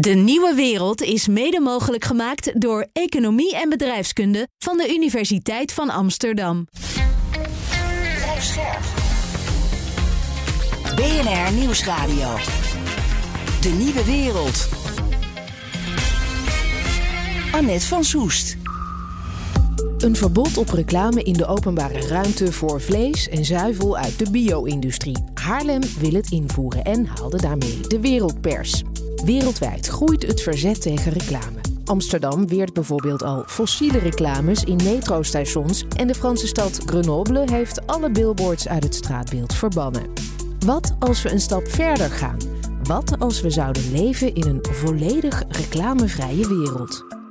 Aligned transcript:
De 0.00 0.10
nieuwe 0.10 0.54
wereld 0.54 1.02
is 1.02 1.28
mede 1.28 1.60
mogelijk 1.60 2.04
gemaakt 2.04 2.60
door 2.60 2.86
Economie 2.92 3.56
en 3.56 3.68
Bedrijfskunde 3.68 4.48
van 4.58 4.76
de 4.76 4.94
Universiteit 4.94 5.72
van 5.72 5.90
Amsterdam. 5.90 6.66
BNR 10.94 11.52
Nieuwsradio. 11.52 12.36
De 13.60 13.68
nieuwe 13.68 14.04
wereld. 14.04 14.68
Annette 17.52 17.86
van 17.86 18.04
Soest. 18.04 18.56
Een 19.98 20.16
verbod 20.16 20.56
op 20.56 20.68
reclame 20.68 21.22
in 21.22 21.32
de 21.32 21.46
openbare 21.46 22.06
ruimte 22.06 22.52
voor 22.52 22.80
vlees 22.80 23.28
en 23.28 23.44
zuivel 23.44 23.96
uit 23.96 24.18
de 24.18 24.30
bio-industrie. 24.30 25.24
Haarlem 25.34 25.80
wil 25.98 26.12
het 26.12 26.30
invoeren 26.30 26.84
en 26.84 27.06
haalde 27.06 27.40
daarmee 27.40 27.80
de 27.80 28.00
wereldpers. 28.00 28.82
Wereldwijd 29.24 29.86
groeit 29.86 30.26
het 30.26 30.42
verzet 30.42 30.82
tegen 30.82 31.12
reclame. 31.12 31.60
Amsterdam 31.84 32.48
weert 32.48 32.72
bijvoorbeeld 32.72 33.22
al 33.22 33.42
fossiele 33.46 33.98
reclames 33.98 34.64
in 34.64 34.78
metrostations 34.84 35.84
en 35.96 36.06
de 36.06 36.14
Franse 36.14 36.46
stad 36.46 36.80
Grenoble 36.86 37.44
heeft 37.50 37.86
alle 37.86 38.10
billboards 38.10 38.68
uit 38.68 38.84
het 38.84 38.94
straatbeeld 38.94 39.54
verbannen. 39.54 40.12
Wat 40.66 40.96
als 40.98 41.22
we 41.22 41.30
een 41.30 41.40
stap 41.40 41.68
verder 41.68 42.10
gaan? 42.10 42.38
Wat 42.82 43.18
als 43.18 43.40
we 43.40 43.50
zouden 43.50 43.92
leven 43.92 44.34
in 44.34 44.46
een 44.46 44.64
volledig 44.74 45.42
reclamevrije 45.48 46.48
wereld? 46.48 47.21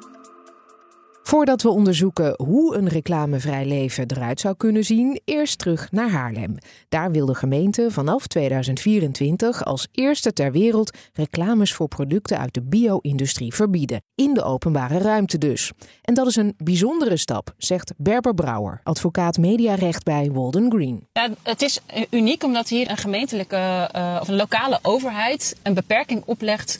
Voordat 1.23 1.61
we 1.61 1.69
onderzoeken 1.69 2.33
hoe 2.37 2.75
een 2.75 2.87
reclamevrij 2.87 3.65
leven 3.65 4.11
eruit 4.11 4.39
zou 4.39 4.55
kunnen 4.57 4.83
zien, 4.83 5.21
eerst 5.25 5.57
terug 5.57 5.91
naar 5.91 6.09
Haarlem. 6.09 6.57
Daar 6.89 7.11
wil 7.11 7.25
de 7.25 7.35
gemeente 7.35 7.91
vanaf 7.91 8.27
2024 8.27 9.65
als 9.65 9.87
eerste 9.91 10.33
ter 10.33 10.51
wereld 10.51 10.97
reclames 11.13 11.73
voor 11.73 11.87
producten 11.87 12.37
uit 12.37 12.53
de 12.53 12.61
bio-industrie 12.61 13.53
verbieden. 13.53 14.01
In 14.15 14.33
de 14.33 14.43
openbare 14.43 14.97
ruimte 14.97 15.37
dus. 15.37 15.71
En 16.01 16.13
dat 16.13 16.27
is 16.27 16.35
een 16.35 16.53
bijzondere 16.57 17.17
stap, 17.17 17.53
zegt 17.57 17.93
Berber 17.97 18.33
Brouwer, 18.33 18.79
advocaat 18.83 19.37
mediarecht 19.37 20.03
bij 20.03 20.31
Walden 20.31 20.71
Green. 20.71 21.07
Ja, 21.13 21.29
het 21.41 21.61
is 21.61 21.79
uniek 22.09 22.43
omdat 22.43 22.67
hier 22.67 22.89
een 22.89 22.97
gemeentelijke 22.97 23.89
uh, 23.95 24.17
of 24.21 24.27
een 24.27 24.35
lokale 24.35 24.79
overheid 24.81 25.55
een 25.63 25.73
beperking 25.73 26.23
oplegt 26.25 26.79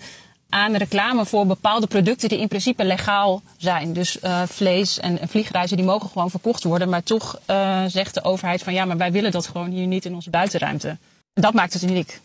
aan 0.51 0.75
reclame 0.75 1.25
voor 1.25 1.45
bepaalde 1.45 1.87
producten 1.87 2.29
die 2.29 2.39
in 2.39 2.47
principe 2.47 2.85
legaal 2.85 3.41
zijn. 3.57 3.93
Dus 3.93 4.17
uh, 4.23 4.41
vlees 4.45 4.99
en, 4.99 5.19
vliegreizen 5.27 5.77
die 5.77 5.85
mogen 5.85 6.09
gewoon 6.09 6.29
verkocht 6.29 6.63
worden. 6.63 6.89
Maar 6.89 7.03
toch 7.03 7.39
uh, 7.47 7.83
zegt 7.87 8.13
de 8.13 8.23
overheid 8.23 8.63
van 8.63 8.73
ja, 8.73 8.85
maar 8.85 8.97
wij 8.97 9.11
willen 9.11 9.31
dat 9.31 9.47
gewoon 9.47 9.69
hier 9.71 9.87
niet 9.87 10.05
in 10.05 10.15
onze 10.15 10.29
buitenruimte. 10.29 10.97
Dat 11.33 11.53
maakt 11.53 11.73
het 11.73 11.83
uniek. 11.83 12.19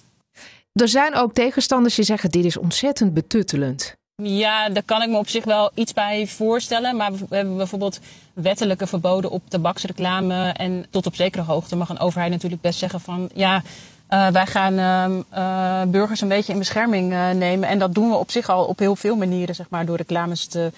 Er 0.73 0.89
zijn 0.89 1.15
ook 1.15 1.35
tegenstanders 1.35 1.95
die 1.95 2.05
zeggen 2.05 2.31
dit 2.31 2.45
is 2.45 2.57
ontzettend 2.57 3.15
betuttelend. 3.15 3.97
Ja, 4.23 4.69
daar 4.69 4.83
kan 4.83 5.03
ik 5.03 5.09
me 5.09 5.17
op 5.17 5.29
zich 5.29 5.45
wel 5.45 5.71
iets 5.75 5.93
bij 5.93 6.27
voorstellen. 6.27 6.97
Maar 6.97 7.13
we 7.13 7.37
hebben 7.37 7.57
bijvoorbeeld 7.57 8.01
wettelijke 8.35 8.87
verboden 8.87 9.31
op 9.31 9.43
tabaksreclame. 9.49 10.49
En 10.49 10.87
tot 10.91 11.07
op 11.07 11.15
zekere 11.15 11.43
hoogte 11.43 11.77
mag 11.77 11.89
een 11.89 11.99
overheid 11.99 12.31
natuurlijk 12.31 12.63
best 12.63 12.79
zeggen 12.79 13.01
van 13.01 13.31
ja, 13.35 13.63
uh, 14.11 14.29
wij 14.29 14.47
gaan 14.47 14.79
uh, 15.35 15.83
burgers 15.91 16.21
een 16.21 16.29
beetje 16.29 16.53
in 16.53 16.59
bescherming 16.59 17.13
uh, 17.13 17.31
nemen. 17.31 17.69
En 17.69 17.79
dat 17.79 17.95
doen 17.95 18.09
we 18.09 18.17
op 18.17 18.31
zich 18.31 18.49
al 18.49 18.65
op 18.65 18.79
heel 18.79 18.97
veel 18.97 19.17
manieren, 19.17 19.55
zeg 19.55 19.67
maar, 19.69 19.87
door 19.87 19.97
reclames 19.97 20.47
te 20.47 20.73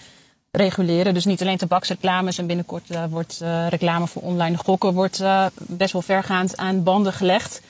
reguleren. 0.51 1.15
Dus 1.15 1.25
niet 1.25 1.41
alleen 1.41 1.57
tabaksreclames 1.57 2.39
en 2.39 2.47
binnenkort 2.47 2.85
wordt 3.11 3.41
reclame 3.69 4.07
voor 4.07 4.23
online 4.23 4.57
gokken 4.57 4.95
wordt 4.95 5.23
best 5.57 5.93
wel 5.93 6.03
vergaand 6.03 6.57
aan 6.57 6.83
banden 6.83 7.13
gelegd. 7.13 7.63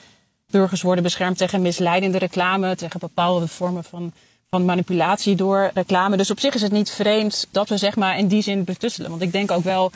Burgers 0.51 0.81
worden 0.81 1.03
beschermd 1.03 1.37
tegen 1.37 1.61
misleidende 1.61 2.17
reclame, 2.17 2.75
tegen 2.75 2.99
bepaalde 2.99 3.47
vormen 3.47 3.83
van, 3.83 4.11
van 4.49 4.65
manipulatie 4.65 5.35
door 5.35 5.71
reclame. 5.73 6.17
Dus 6.17 6.31
op 6.31 6.39
zich 6.39 6.53
is 6.53 6.61
het 6.61 6.71
niet 6.71 6.91
vreemd 6.91 7.47
dat 7.51 7.69
we 7.69 7.77
zeg 7.77 7.95
maar 7.95 8.17
in 8.17 8.27
die 8.27 8.41
zin 8.41 8.63
betusselen. 8.63 9.09
Want 9.09 9.21
ik 9.21 9.31
denk 9.31 9.51
ook 9.51 9.63
wel 9.63 9.91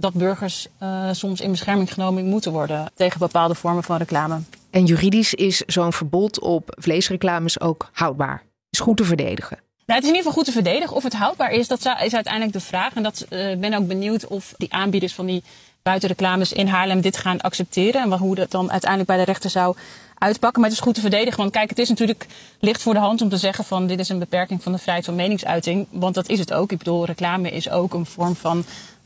dat 0.00 0.12
burgers 0.12 0.66
uh, 0.82 1.08
soms 1.12 1.40
in 1.40 1.50
bescherming 1.50 1.92
genomen 1.92 2.24
moeten 2.24 2.52
worden 2.52 2.90
tegen 2.94 3.18
bepaalde 3.18 3.54
vormen 3.54 3.82
van 3.82 3.96
reclame. 3.96 4.40
En 4.70 4.84
juridisch 4.84 5.34
is 5.34 5.62
zo'n 5.66 5.92
verbod 5.92 6.40
op 6.40 6.76
vleesreclames 6.78 7.60
ook 7.60 7.88
houdbaar. 7.92 8.42
Is 8.70 8.80
goed 8.80 8.96
te 8.96 9.04
verdedigen. 9.04 9.58
Nou, 9.86 10.00
het 10.00 10.02
is 10.02 10.08
in 10.08 10.16
ieder 10.16 10.16
geval 10.16 10.32
goed 10.32 10.44
te 10.44 10.62
verdedigen. 10.62 10.96
Of 10.96 11.02
het 11.02 11.14
houdbaar 11.14 11.50
is, 11.50 11.68
dat 11.68 11.78
is 11.78 12.14
uiteindelijk 12.14 12.52
de 12.52 12.60
vraag. 12.60 12.94
En 12.94 13.02
dat 13.02 13.26
uh, 13.30 13.56
ben 13.56 13.74
ook 13.74 13.86
benieuwd 13.86 14.26
of 14.26 14.54
die 14.56 14.72
aanbieders 14.72 15.14
van 15.14 15.26
die 15.26 15.42
buitenreclames 15.82 16.52
in 16.52 16.66
Haarlem 16.66 17.00
dit 17.00 17.16
gaan 17.16 17.40
accepteren. 17.40 18.02
En 18.02 18.18
hoe 18.18 18.34
dat 18.34 18.50
dan 18.50 18.70
uiteindelijk 18.70 19.10
bij 19.10 19.18
de 19.18 19.24
rechter 19.24 19.50
zou 19.50 19.76
uitpakken. 20.18 20.60
Maar 20.60 20.70
het 20.70 20.78
is 20.78 20.84
goed 20.84 20.94
te 20.94 21.00
verdedigen. 21.00 21.38
Want 21.38 21.52
kijk, 21.52 21.68
het 21.68 21.78
is 21.78 21.88
natuurlijk 21.88 22.26
licht 22.58 22.82
voor 22.82 22.94
de 22.94 23.00
hand 23.00 23.22
om 23.22 23.28
te 23.28 23.36
zeggen 23.36 23.64
van 23.64 23.86
dit 23.86 23.98
is 23.98 24.08
een 24.08 24.18
beperking 24.18 24.62
van 24.62 24.72
de 24.72 24.78
vrijheid 24.78 25.04
van 25.04 25.14
meningsuiting. 25.14 25.86
Want 25.90 26.14
dat 26.14 26.28
is 26.28 26.38
het 26.38 26.52
ook. 26.52 26.72
Ik 26.72 26.78
bedoel, 26.78 27.04
reclame 27.04 27.50
is 27.50 27.70
ook 27.70 27.94
een 27.94 28.06
vorm 28.06 28.36
van 28.36 28.64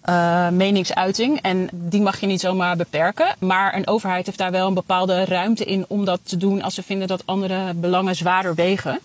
uh, 0.08 0.48
meningsuiting. 0.48 1.40
En 1.40 1.68
die 1.72 2.00
mag 2.00 2.20
je 2.20 2.26
niet 2.26 2.40
zomaar 2.40 2.76
beperken. 2.76 3.34
Maar 3.38 3.74
een 3.74 3.86
overheid 3.86 4.26
heeft 4.26 4.38
daar 4.38 4.50
wel 4.50 4.66
een 4.66 4.74
bepaalde 4.74 5.24
ruimte 5.24 5.64
in 5.64 5.84
om 5.88 6.04
dat 6.04 6.20
te 6.22 6.36
doen 6.36 6.62
als 6.62 6.74
ze 6.74 6.82
vinden 6.82 7.08
dat 7.08 7.26
andere 7.26 7.74
belangen 7.74 8.16
zwaarder 8.16 8.54
wegen. 8.54 9.00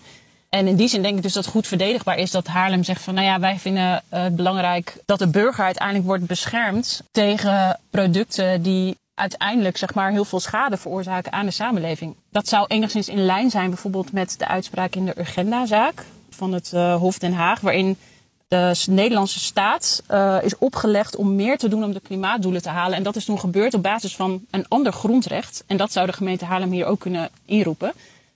En 0.48 0.66
in 0.66 0.76
die 0.76 0.88
zin 0.88 1.02
denk 1.02 1.16
ik 1.16 1.22
dus 1.22 1.32
dat 1.32 1.44
het 1.44 1.52
goed 1.52 1.66
verdedigbaar 1.66 2.16
is 2.18 2.30
dat 2.30 2.46
Haarlem 2.46 2.84
zegt 2.84 3.02
van 3.02 3.14
nou 3.14 3.26
ja, 3.26 3.40
wij 3.40 3.58
vinden 3.58 4.02
het 4.08 4.36
belangrijk 4.36 4.96
dat 5.04 5.18
de 5.18 5.28
burger 5.28 5.64
uiteindelijk 5.64 6.06
wordt 6.06 6.26
beschermd 6.26 7.02
tegen 7.10 7.80
producten 7.90 8.62
die 8.62 8.96
uiteindelijk 9.14 9.76
zeg 9.76 9.94
maar 9.94 10.10
heel 10.10 10.24
veel 10.24 10.40
schade 10.40 10.76
veroorzaken 10.76 11.32
aan 11.32 11.46
de 11.46 11.52
samenleving. 11.52 12.16
Dat 12.30 12.48
zou 12.48 12.66
enigszins 12.66 13.08
in 13.08 13.24
lijn 13.24 13.50
zijn 13.50 13.68
bijvoorbeeld 13.68 14.12
met 14.12 14.34
de 14.38 14.48
uitspraak 14.48 14.94
in 14.94 15.04
de 15.04 15.18
Urgenda-zaak 15.18 16.04
van 16.30 16.52
het 16.52 16.72
uh, 16.74 16.94
Hof 16.94 17.18
Den 17.18 17.32
Haag, 17.32 17.60
waarin 17.60 17.96
de 18.48 18.74
Nederlandse 18.90 19.40
staat 19.40 20.02
uh, 20.10 20.36
is 20.42 20.58
opgelegd 20.58 21.16
om 21.16 21.34
meer 21.34 21.58
te 21.58 21.68
doen 21.68 21.84
om 21.84 21.92
de 21.92 22.00
klimaatdoelen 22.00 22.62
te 22.62 22.68
halen. 22.68 22.96
En 22.96 23.02
dat 23.02 23.16
is 23.16 23.24
toen 23.24 23.40
gebeurd 23.40 23.74
op 23.74 23.82
basis 23.82 24.16
van 24.16 24.40
een 24.50 24.68
ander 24.68 24.92
grondrecht. 24.92 25.64
En 25.66 25.76
dat 25.76 25.92
zou 25.92 26.06
de 26.06 26.12
gemeente 26.12 26.44
Haarlem 26.44 26.70
hier 26.70 26.86
ook 26.86 27.00
kunnen 27.00 27.30
inroepen. 27.44 27.92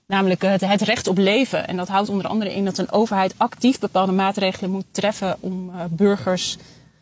Namelijk 0.07 0.43
het, 0.43 0.61
het 0.61 0.83
recht 0.83 1.07
op 1.09 1.19
leven. 1.19 1.69
En 1.69 1.77
dat 1.77 1.89
houdt 1.89 2.09
onder 2.09 2.27
andere 2.27 2.55
in 2.55 2.65
dat 2.65 2.79
een 2.79 2.93
overheid 2.93 3.35
actief 3.37 3.79
bepaalde 3.79 4.13
maatregelen 4.13 4.71
moet 4.71 4.85
treffen 4.91 5.37
om 5.41 5.69
uh, 5.69 5.85
burgers 5.91 6.57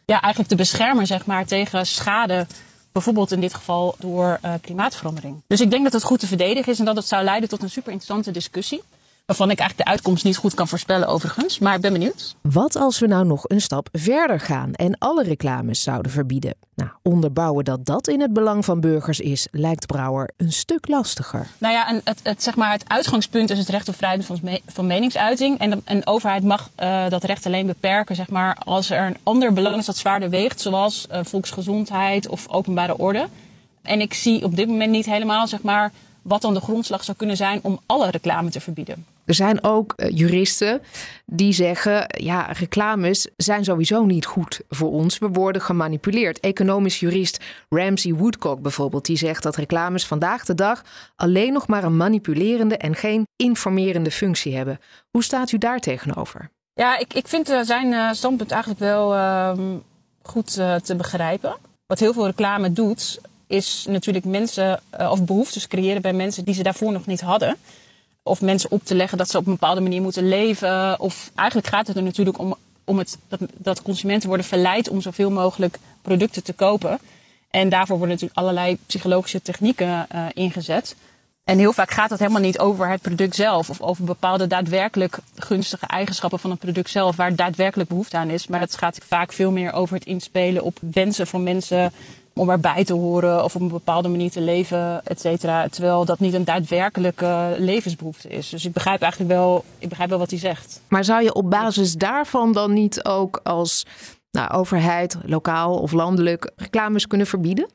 ja, 0.05 0.21
eigenlijk 0.21 0.49
te 0.49 0.57
beschermen 0.57 1.07
zeg 1.07 1.27
maar, 1.27 1.47
tegen 1.47 1.87
schade. 1.87 2.47
Bijvoorbeeld 2.93 3.33
in 3.33 3.41
dit 3.41 3.55
geval 3.55 3.95
door 3.99 4.41
klimaatverandering. 4.61 5.41
Dus 5.47 5.61
ik 5.61 5.71
denk 5.71 5.85
dat 5.85 5.93
het 5.93 6.03
goed 6.03 6.21
te 6.21 6.27
verdedigen 6.27 6.73
is 6.73 6.79
en 6.79 6.85
dat 6.85 6.97
het 6.97 7.07
zou 7.07 7.25
leiden 7.25 7.49
tot 7.49 7.63
een 7.63 7.71
super 7.71 7.93
interessante 7.93 8.31
discussie. 8.31 8.83
Waarvan 9.31 9.51
ik 9.51 9.59
eigenlijk 9.59 9.89
de 9.89 9.95
uitkomst 9.95 10.25
niet 10.25 10.37
goed 10.37 10.55
kan 10.55 10.69
voorspellen 10.69 11.09
overigens. 11.09 11.59
Maar 11.59 11.75
ik 11.75 11.81
ben 11.81 11.93
benieuwd. 11.93 12.37
Wat 12.41 12.77
als 12.77 12.99
we 12.99 13.07
nou 13.07 13.27
nog 13.27 13.45
een 13.49 13.61
stap 13.61 13.89
verder 13.93 14.41
gaan 14.41 14.75
en 14.75 14.99
alle 14.99 15.23
reclames 15.23 15.83
zouden 15.83 16.13
verbieden? 16.13 16.55
Nou, 16.75 16.91
onderbouwen 17.03 17.65
dat 17.65 17.87
dat 17.87 18.09
in 18.09 18.21
het 18.21 18.33
belang 18.33 18.65
van 18.65 18.81
burgers 18.81 19.21
is, 19.21 19.49
lijkt 19.51 19.87
Brouwer 19.87 20.31
een 20.37 20.53
stuk 20.53 20.89
lastiger. 20.89 21.47
Nou 21.59 21.75
ja, 21.75 21.89
en 21.89 22.01
het, 22.05 22.21
het, 22.23 22.43
zeg 22.43 22.57
maar, 22.57 22.73
het 22.73 22.89
uitgangspunt 22.89 23.51
is 23.51 23.59
het 23.59 23.69
recht 23.69 23.89
op 23.89 23.97
vrijheid 23.97 24.25
van, 24.25 24.41
van 24.67 24.87
meningsuiting. 24.87 25.59
En 25.59 25.83
een 25.85 26.07
overheid 26.07 26.43
mag 26.43 26.71
uh, 26.81 27.09
dat 27.09 27.25
recht 27.25 27.47
alleen 27.47 27.67
beperken 27.67 28.17
zeg 28.17 28.31
maar, 28.31 28.57
als 28.65 28.91
er 28.91 29.07
een 29.07 29.19
ander 29.23 29.53
belang 29.53 29.77
is 29.77 29.87
dat 29.87 29.97
zwaarder 29.97 30.31
weegt. 30.31 30.61
Zoals 30.61 31.07
uh, 31.13 31.19
volksgezondheid 31.23 32.29
of 32.29 32.49
openbare 32.49 32.99
orde. 32.99 33.29
En 33.83 34.01
ik 34.01 34.15
zie 34.15 34.45
op 34.45 34.57
dit 34.57 34.69
moment 34.69 34.91
niet 34.91 35.07
helemaal 35.07 35.47
zeg 35.47 35.63
maar, 35.63 35.93
wat 36.23 36.43
dan 36.43 36.55
de 36.55 36.61
grondslag 36.61 37.05
zou 37.05 37.17
kunnen 37.17 37.37
zijn 37.37 37.61
om 37.63 37.81
alle 37.87 38.11
reclame 38.11 38.51
te 38.51 38.61
verbieden. 38.61 39.07
Er 39.31 39.37
zijn 39.37 39.65
ook 39.65 39.95
uh, 39.97 40.09
juristen 40.17 40.83
die 41.27 41.53
zeggen: 41.53 42.05
ja, 42.09 42.43
reclames 42.43 43.29
zijn 43.37 43.65
sowieso 43.65 44.05
niet 44.05 44.27
goed 44.27 44.61
voor 44.69 44.91
ons. 44.91 45.19
We 45.19 45.29
worden 45.29 45.63
gemanipuleerd. 45.63 46.41
Economisch 46.41 47.01
jurist 47.01 47.41
Ramsey 47.69 48.15
Woodcock 48.15 48.63
bijvoorbeeld, 48.63 49.07
die 49.07 49.17
zegt 49.17 49.43
dat 49.43 49.57
reclames 49.57 50.07
vandaag 50.07 50.45
de 50.45 50.55
dag 50.55 50.85
alleen 51.17 51.53
nog 51.53 51.67
maar 51.67 51.85
een 51.85 51.97
manipulerende 51.97 52.77
en 52.77 52.95
geen 52.95 53.27
informerende 53.37 54.11
functie 54.11 54.57
hebben. 54.57 54.81
Hoe 55.11 55.25
staat 55.25 55.53
u 55.53 55.59
daar 55.59 55.81
tegenover? 55.81 56.51
Ja, 56.73 56.99
ik, 56.99 57.15
ik 57.15 57.29
vind 57.29 57.51
uh, 57.51 57.61
zijn 57.63 57.93
uh, 57.93 58.13
standpunt 58.13 58.51
eigenlijk 58.51 58.81
wel 58.81 59.15
uh, 59.15 59.53
goed 60.23 60.53
te 60.83 60.95
begrijpen. 60.97 61.57
Wat 61.87 61.99
heel 61.99 62.13
veel 62.13 62.27
reclame 62.27 62.73
doet, 62.73 63.21
is 63.47 63.87
natuurlijk 63.89 64.25
mensen 64.25 64.81
of 65.11 65.25
behoeftes 65.25 65.69
creëren 65.69 66.03
bij 66.03 66.13
mensen 66.13 66.45
die 66.45 66.55
ze 66.55 66.63
daarvoor 66.63 66.93
nog 66.93 67.07
niet 67.07 67.21
hadden. 67.21 67.57
Of 68.23 68.41
mensen 68.41 68.71
op 68.71 68.85
te 68.85 68.95
leggen 68.95 69.19
dat 69.19 69.31
ze 69.31 69.39
op 69.39 69.47
een 69.47 69.53
bepaalde 69.53 69.81
manier 69.81 70.03
moeten 70.03 70.29
leven. 70.29 71.01
Of 71.01 71.31
eigenlijk 71.35 71.69
gaat 71.69 71.87
het 71.87 71.97
er 71.97 72.03
natuurlijk 72.03 72.39
om, 72.39 72.55
om 72.85 72.99
het, 72.99 73.19
dat, 73.29 73.41
dat 73.57 73.83
consumenten 73.83 74.29
worden 74.29 74.47
verleid 74.47 74.89
om 74.89 75.01
zoveel 75.01 75.31
mogelijk 75.31 75.79
producten 76.03 76.45
te 76.45 76.53
kopen. 76.53 76.99
En 77.51 77.69
daarvoor 77.69 77.97
worden 77.97 78.15
natuurlijk 78.15 78.39
allerlei 78.39 78.79
psychologische 78.87 79.43
technieken 79.43 80.07
uh, 80.15 80.27
ingezet. 80.33 80.97
En 81.45 81.59
heel 81.59 81.73
vaak 81.73 81.91
gaat 81.91 82.11
het 82.11 82.19
helemaal 82.19 82.41
niet 82.41 82.59
over 82.59 82.89
het 82.89 83.01
product 83.01 83.35
zelf 83.35 83.71
of 83.71 83.81
over 83.81 84.05
bepaalde 84.05 84.47
daadwerkelijk 84.47 85.19
gunstige 85.37 85.87
eigenschappen 85.87 86.39
van 86.39 86.51
het 86.51 86.59
product 86.59 86.91
zelf, 86.91 87.17
waar 87.17 87.35
daadwerkelijk 87.35 87.89
behoefte 87.89 88.17
aan 88.17 88.31
is. 88.31 88.47
Maar 88.47 88.61
het 88.61 88.77
gaat 88.77 88.99
vaak 89.07 89.33
veel 89.33 89.51
meer 89.51 89.73
over 89.73 89.95
het 89.95 90.05
inspelen 90.05 90.63
op 90.63 90.79
wensen 90.81 91.27
van 91.27 91.43
mensen 91.43 91.93
om 92.41 92.51
erbij 92.51 92.85
te 92.85 92.93
horen 92.93 93.45
of 93.45 93.55
op 93.55 93.61
een 93.61 93.69
bepaalde 93.69 94.09
manier 94.09 94.31
te 94.31 94.41
leven, 94.41 95.01
et 95.05 95.21
cetera. 95.21 95.69
Terwijl 95.69 96.05
dat 96.05 96.19
niet 96.19 96.35
een 96.35 96.45
daadwerkelijke 96.45 97.55
levensbehoefte 97.59 98.29
is. 98.29 98.49
Dus 98.49 98.65
ik 98.65 98.73
begrijp 98.73 99.03
eigenlijk 99.03 99.33
wel, 99.33 99.65
ik 99.79 99.89
begrijp 99.89 100.11
wel 100.11 100.19
wat 100.19 100.31
hij 100.31 100.39
zegt. 100.39 100.81
Maar 100.89 101.05
zou 101.05 101.23
je 101.23 101.35
op 101.35 101.51
basis 101.51 101.95
daarvan 101.95 102.53
dan 102.53 102.73
niet 102.73 103.05
ook 103.05 103.41
als 103.43 103.87
nou, 104.31 104.51
overheid, 104.51 105.17
lokaal 105.25 105.79
of 105.79 105.93
landelijk, 105.93 106.51
reclames 106.57 107.07
kunnen 107.07 107.27
verbieden? 107.27 107.69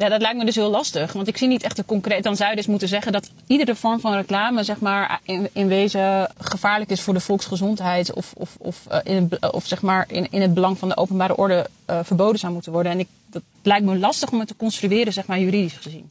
Ja, 0.00 0.08
dat 0.08 0.20
lijkt 0.20 0.38
me 0.38 0.44
dus 0.44 0.54
heel 0.54 0.70
lastig. 0.70 1.12
Want 1.12 1.28
ik 1.28 1.36
zie 1.36 1.48
niet 1.48 1.62
echt 1.62 1.78
een 1.78 1.84
concreet. 1.84 2.22
Dan 2.22 2.36
zou 2.36 2.50
je 2.50 2.56
dus 2.56 2.66
moeten 2.66 2.88
zeggen 2.88 3.12
dat 3.12 3.30
iedere 3.46 3.74
vorm 3.74 4.00
van 4.00 4.14
reclame, 4.14 4.64
zeg 4.64 4.80
maar, 4.80 5.20
in, 5.22 5.48
in 5.52 5.68
wezen 5.68 6.28
gevaarlijk 6.38 6.90
is 6.90 7.00
voor 7.00 7.14
de 7.14 7.20
volksgezondheid. 7.20 8.12
Of, 8.12 8.32
of, 8.36 8.56
of, 8.58 8.86
uh, 8.90 8.98
in, 9.04 9.30
of 9.50 9.66
zeg 9.66 9.82
maar 9.82 10.04
in, 10.08 10.26
in 10.30 10.40
het 10.40 10.54
belang 10.54 10.78
van 10.78 10.88
de 10.88 10.96
openbare 10.96 11.36
orde 11.36 11.66
uh, 11.90 11.98
verboden 12.02 12.38
zou 12.38 12.52
moeten 12.52 12.72
worden. 12.72 12.92
En 12.92 12.98
ik, 12.98 13.08
dat 13.26 13.42
lijkt 13.62 13.84
me 13.84 13.98
lastig 13.98 14.32
om 14.32 14.38
het 14.38 14.48
te 14.48 14.56
construeren, 14.56 15.12
zeg 15.12 15.26
maar, 15.26 15.38
juridisch 15.40 15.78
gezien. 15.80 16.06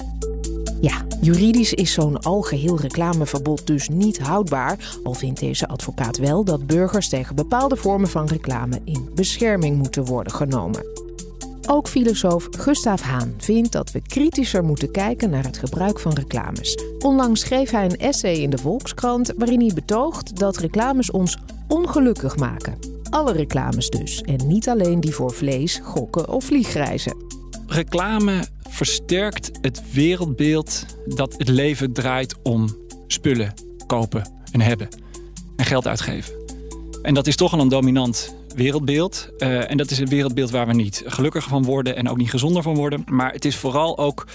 Ja, 0.81 1.05
juridisch 1.21 1.73
is 1.73 1.93
zo'n 1.93 2.19
algeheel 2.19 2.79
reclameverbod 2.79 3.67
dus 3.67 3.87
niet 3.87 4.19
houdbaar. 4.19 4.77
Al 5.03 5.13
vindt 5.13 5.39
deze 5.39 5.67
advocaat 5.67 6.17
wel 6.17 6.43
dat 6.43 6.67
burgers 6.67 7.09
tegen 7.09 7.35
bepaalde 7.35 7.75
vormen 7.75 8.09
van 8.09 8.27
reclame 8.27 8.81
in 8.85 9.09
bescherming 9.15 9.77
moeten 9.77 10.05
worden 10.05 10.33
genomen. 10.33 11.08
Ook 11.71 11.87
filosoof 11.87 12.47
Gustav 12.51 13.01
Haan 13.01 13.33
vindt 13.37 13.71
dat 13.71 13.91
we 13.91 14.01
kritischer 14.01 14.63
moeten 14.63 14.91
kijken 14.91 15.29
naar 15.29 15.43
het 15.43 15.57
gebruik 15.57 15.99
van 15.99 16.13
reclames. 16.13 16.77
Onlangs 16.99 17.41
schreef 17.41 17.71
hij 17.71 17.85
een 17.85 17.97
essay 17.97 18.33
in 18.33 18.49
de 18.49 18.57
Volkskrant 18.57 19.33
waarin 19.37 19.59
hij 19.59 19.73
betoogt 19.73 20.39
dat 20.39 20.57
reclames 20.57 21.11
ons 21.11 21.37
ongelukkig 21.67 22.37
maken. 22.37 22.77
Alle 23.09 23.31
reclames 23.31 23.89
dus, 23.89 24.21
en 24.21 24.47
niet 24.47 24.69
alleen 24.69 24.99
die 24.99 25.13
voor 25.13 25.33
vlees, 25.33 25.79
gokken 25.83 26.29
of 26.29 26.43
vliegreizen. 26.43 27.15
Reclame 27.67 28.43
versterkt 28.69 29.51
het 29.61 29.93
wereldbeeld 29.93 30.85
dat 31.05 31.33
het 31.37 31.49
leven 31.49 31.93
draait 31.93 32.35
om 32.43 32.67
spullen 33.07 33.53
kopen 33.87 34.31
en 34.51 34.61
hebben 34.61 34.87
en 35.55 35.65
geld 35.65 35.87
uitgeven. 35.87 36.33
En 37.01 37.13
dat 37.13 37.27
is 37.27 37.35
toch 37.35 37.53
al 37.53 37.59
een 37.59 37.69
dominant 37.69 38.37
wereldbeeld. 38.59 39.29
Uh, 39.37 39.71
en 39.71 39.77
dat 39.77 39.91
is 39.91 39.99
een 39.99 40.09
wereldbeeld 40.09 40.49
waar 40.49 40.67
we 40.67 40.73
niet 40.73 41.03
gelukkiger 41.05 41.49
van 41.49 41.63
worden 41.63 41.95
en 41.95 42.09
ook 42.09 42.17
niet 42.17 42.29
gezonder 42.29 42.63
van 42.63 42.75
worden. 42.75 43.03
Maar 43.05 43.31
het 43.31 43.45
is 43.45 43.55
vooral 43.55 43.97
ook 43.97 44.27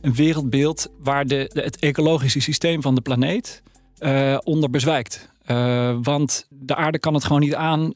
een 0.00 0.14
wereldbeeld 0.14 0.88
waar 0.98 1.26
de, 1.26 1.50
het 1.52 1.78
ecologische 1.78 2.40
systeem 2.40 2.82
van 2.82 2.94
de 2.94 3.00
planeet 3.00 3.62
uh, 3.98 4.38
onder 4.44 4.70
bezwijkt. 4.70 5.28
Uh, 5.46 5.96
want 6.02 6.46
de 6.48 6.74
aarde 6.74 6.98
kan 6.98 7.14
het 7.14 7.24
gewoon 7.24 7.40
niet 7.40 7.54
aan 7.54 7.94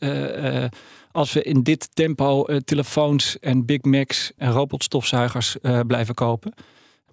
als 1.13 1.33
we 1.33 1.43
in 1.43 1.63
dit 1.63 1.89
tempo 1.95 2.45
telefoons 2.65 3.39
en 3.39 3.65
Big 3.65 3.83
Macs 3.83 4.33
en 4.37 4.53
robotstofzuigers 4.53 5.57
blijven 5.87 6.15
kopen. 6.15 6.55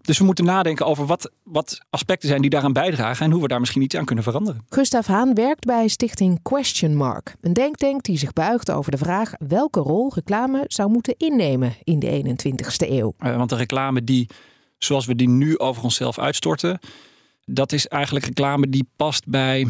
Dus 0.08 0.18
we 0.18 0.26
moeten 0.26 0.46
nadenken 0.46 0.86
over 0.86 1.06
wat, 1.06 1.32
wat 1.44 1.80
aspecten 1.90 2.30
zijn 2.30 2.42
die 2.42 2.50
daaraan 2.50 2.74
bijdragen 2.74 3.26
en 3.26 3.32
hoe 3.32 3.42
we 3.42 3.48
daar 3.48 3.60
misschien 3.60 3.82
iets 3.82 3.96
aan 3.96 4.06
kunnen 4.06 4.24
veranderen. 4.24 4.66
Gustav 4.70 5.08
Haan 5.08 5.34
werkt 5.34 5.66
bij 5.66 5.88
stichting 5.88 6.42
Question 6.42 6.96
Mark, 6.96 7.36
een 7.42 7.54
denktank 7.54 8.04
die 8.04 8.18
zich 8.18 8.34
buigt 8.34 8.72
over 8.72 8.92
de 8.92 8.98
vraag 8.98 9.32
welke 9.48 9.80
rol 9.80 10.12
reclame 10.14 10.64
zou 10.68 10.90
moeten 10.90 11.16
innemen 11.18 11.76
in 11.84 12.00
de 12.00 12.36
21ste 12.42 12.90
eeuw. 12.90 13.14
Uh, 13.20 13.36
want 13.36 13.50
de 13.50 13.56
reclame 13.56 14.04
die, 14.04 14.30
zoals 14.78 15.06
we 15.06 15.16
die 15.16 15.30
nu 15.30 15.58
over 15.58 15.84
onszelf 15.84 16.20
uitstorten, 16.20 16.80
dat 17.46 17.72
is 17.72 17.88
eigenlijk 17.88 18.26
reclame 18.26 18.70
die 18.70 18.90
past 18.96 19.28
bij 19.28 19.68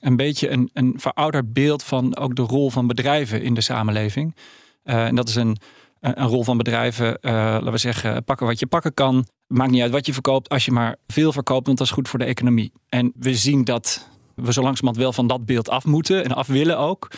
een 0.00 0.16
beetje 0.16 0.50
een, 0.50 0.70
een 0.72 0.94
verouderd 0.96 1.52
beeld 1.52 1.82
van 1.82 2.16
ook 2.16 2.36
de 2.36 2.42
rol 2.42 2.70
van 2.70 2.86
bedrijven 2.86 3.42
in 3.42 3.54
de 3.54 3.60
samenleving. 3.60 4.36
Uh, 4.84 5.04
en 5.04 5.14
dat 5.14 5.28
is 5.28 5.34
een 5.34 5.56
een 6.00 6.26
rol 6.26 6.44
van 6.44 6.56
bedrijven, 6.56 7.18
uh, 7.20 7.32
laten 7.32 7.72
we 7.72 7.78
zeggen, 7.78 8.24
pakken 8.24 8.46
wat 8.46 8.58
je 8.58 8.66
pakken 8.66 8.94
kan. 8.94 9.26
Maakt 9.46 9.70
niet 9.70 9.82
uit 9.82 9.92
wat 9.92 10.06
je 10.06 10.12
verkoopt, 10.12 10.48
als 10.48 10.64
je 10.64 10.70
maar 10.70 10.96
veel 11.06 11.32
verkoopt, 11.32 11.66
want 11.66 11.78
dat 11.78 11.86
is 11.86 11.92
goed 11.92 12.08
voor 12.08 12.18
de 12.18 12.24
economie. 12.24 12.72
En 12.88 13.12
we 13.14 13.34
zien 13.34 13.64
dat 13.64 14.08
we 14.34 14.52
zo 14.52 14.62
langzamerhand 14.62 15.04
wel 15.04 15.12
van 15.12 15.26
dat 15.26 15.44
beeld 15.44 15.68
af 15.68 15.84
moeten 15.84 16.24
en 16.24 16.32
af 16.32 16.46
willen 16.46 16.78
ook. 16.78 17.10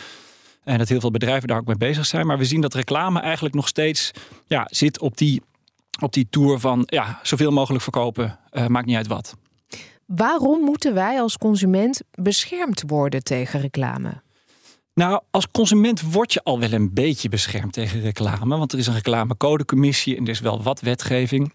En 0.63 0.77
dat 0.77 0.89
heel 0.89 0.99
veel 0.99 1.11
bedrijven 1.11 1.47
daar 1.47 1.57
ook 1.57 1.65
mee 1.65 1.77
bezig 1.77 2.05
zijn. 2.05 2.27
Maar 2.27 2.37
we 2.37 2.45
zien 2.45 2.61
dat 2.61 2.73
reclame 2.73 3.19
eigenlijk 3.19 3.55
nog 3.55 3.67
steeds 3.67 4.11
ja, 4.45 4.67
zit 4.69 4.99
op 4.99 5.17
die, 5.17 5.41
op 6.01 6.13
die 6.13 6.27
tour 6.29 6.59
van 6.59 6.83
ja, 6.85 7.19
zoveel 7.23 7.51
mogelijk 7.51 7.83
verkopen, 7.83 8.39
uh, 8.51 8.67
maakt 8.67 8.85
niet 8.85 8.95
uit 8.95 9.07
wat. 9.07 9.35
Waarom 10.05 10.61
moeten 10.61 10.93
wij 10.93 11.21
als 11.21 11.37
consument 11.37 12.01
beschermd 12.11 12.83
worden 12.87 13.23
tegen 13.23 13.61
reclame? 13.61 14.22
Nou, 14.93 15.21
als 15.31 15.47
consument 15.51 16.11
word 16.11 16.33
je 16.33 16.43
al 16.43 16.59
wel 16.59 16.71
een 16.71 16.93
beetje 16.93 17.29
beschermd 17.29 17.73
tegen 17.73 18.01
reclame. 18.01 18.57
Want 18.57 18.73
er 18.73 18.79
is 18.79 18.87
een 18.87 18.93
reclamecodecommissie 18.93 20.17
en 20.17 20.23
er 20.23 20.29
is 20.29 20.39
wel 20.39 20.63
wat 20.63 20.79
wetgeving. 20.79 21.53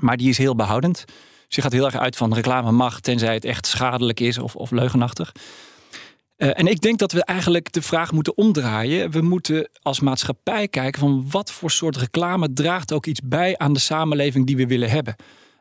Maar 0.00 0.16
die 0.16 0.28
is 0.28 0.38
heel 0.38 0.54
behoudend. 0.54 1.04
Dus 1.48 1.64
gaat 1.64 1.72
heel 1.72 1.84
erg 1.84 1.96
uit 1.96 2.16
van 2.16 2.34
reclame 2.34 2.72
mag, 2.72 3.00
tenzij 3.00 3.34
het 3.34 3.44
echt 3.44 3.66
schadelijk 3.66 4.20
is 4.20 4.38
of, 4.38 4.56
of 4.56 4.70
leugenachtig. 4.70 5.32
Uh, 6.36 6.58
en 6.58 6.66
ik 6.66 6.80
denk 6.80 6.98
dat 6.98 7.12
we 7.12 7.24
eigenlijk 7.24 7.72
de 7.72 7.82
vraag 7.82 8.12
moeten 8.12 8.36
omdraaien. 8.36 9.10
We 9.10 9.20
moeten 9.20 9.68
als 9.82 10.00
maatschappij 10.00 10.68
kijken 10.68 11.00
van 11.00 11.26
wat 11.30 11.52
voor 11.52 11.70
soort 11.70 11.96
reclame 11.96 12.52
draagt 12.52 12.92
ook 12.92 13.06
iets 13.06 13.20
bij 13.24 13.58
aan 13.58 13.72
de 13.72 13.78
samenleving 13.78 14.46
die 14.46 14.56
we 14.56 14.66
willen 14.66 14.90
hebben. 14.90 15.16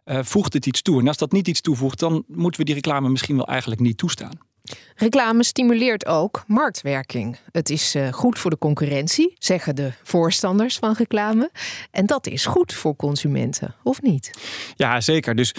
Uh, 0.05 0.19
voegt 0.21 0.53
het 0.53 0.65
iets 0.65 0.81
toe? 0.81 0.99
En 0.99 1.07
als 1.07 1.17
dat 1.17 1.31
niet 1.31 1.47
iets 1.47 1.61
toevoegt, 1.61 1.99
dan 1.99 2.23
moeten 2.27 2.59
we 2.59 2.65
die 2.65 2.75
reclame 2.75 3.09
misschien 3.09 3.35
wel 3.35 3.47
eigenlijk 3.47 3.81
niet 3.81 3.97
toestaan. 3.97 4.48
Reclame 4.95 5.43
stimuleert 5.43 6.05
ook 6.05 6.43
marktwerking. 6.47 7.37
Het 7.51 7.69
is 7.69 7.95
uh, 7.95 8.13
goed 8.13 8.39
voor 8.39 8.49
de 8.49 8.57
concurrentie, 8.57 9.35
zeggen 9.37 9.75
de 9.75 9.91
voorstanders 10.03 10.77
van 10.77 10.93
reclame. 10.97 11.51
En 11.91 12.05
dat 12.05 12.27
is 12.27 12.45
goed 12.45 12.73
voor 12.73 12.95
consumenten, 12.95 13.75
of 13.83 14.01
niet? 14.01 14.31
Ja, 14.75 15.01
zeker. 15.01 15.35
Dus 15.35 15.55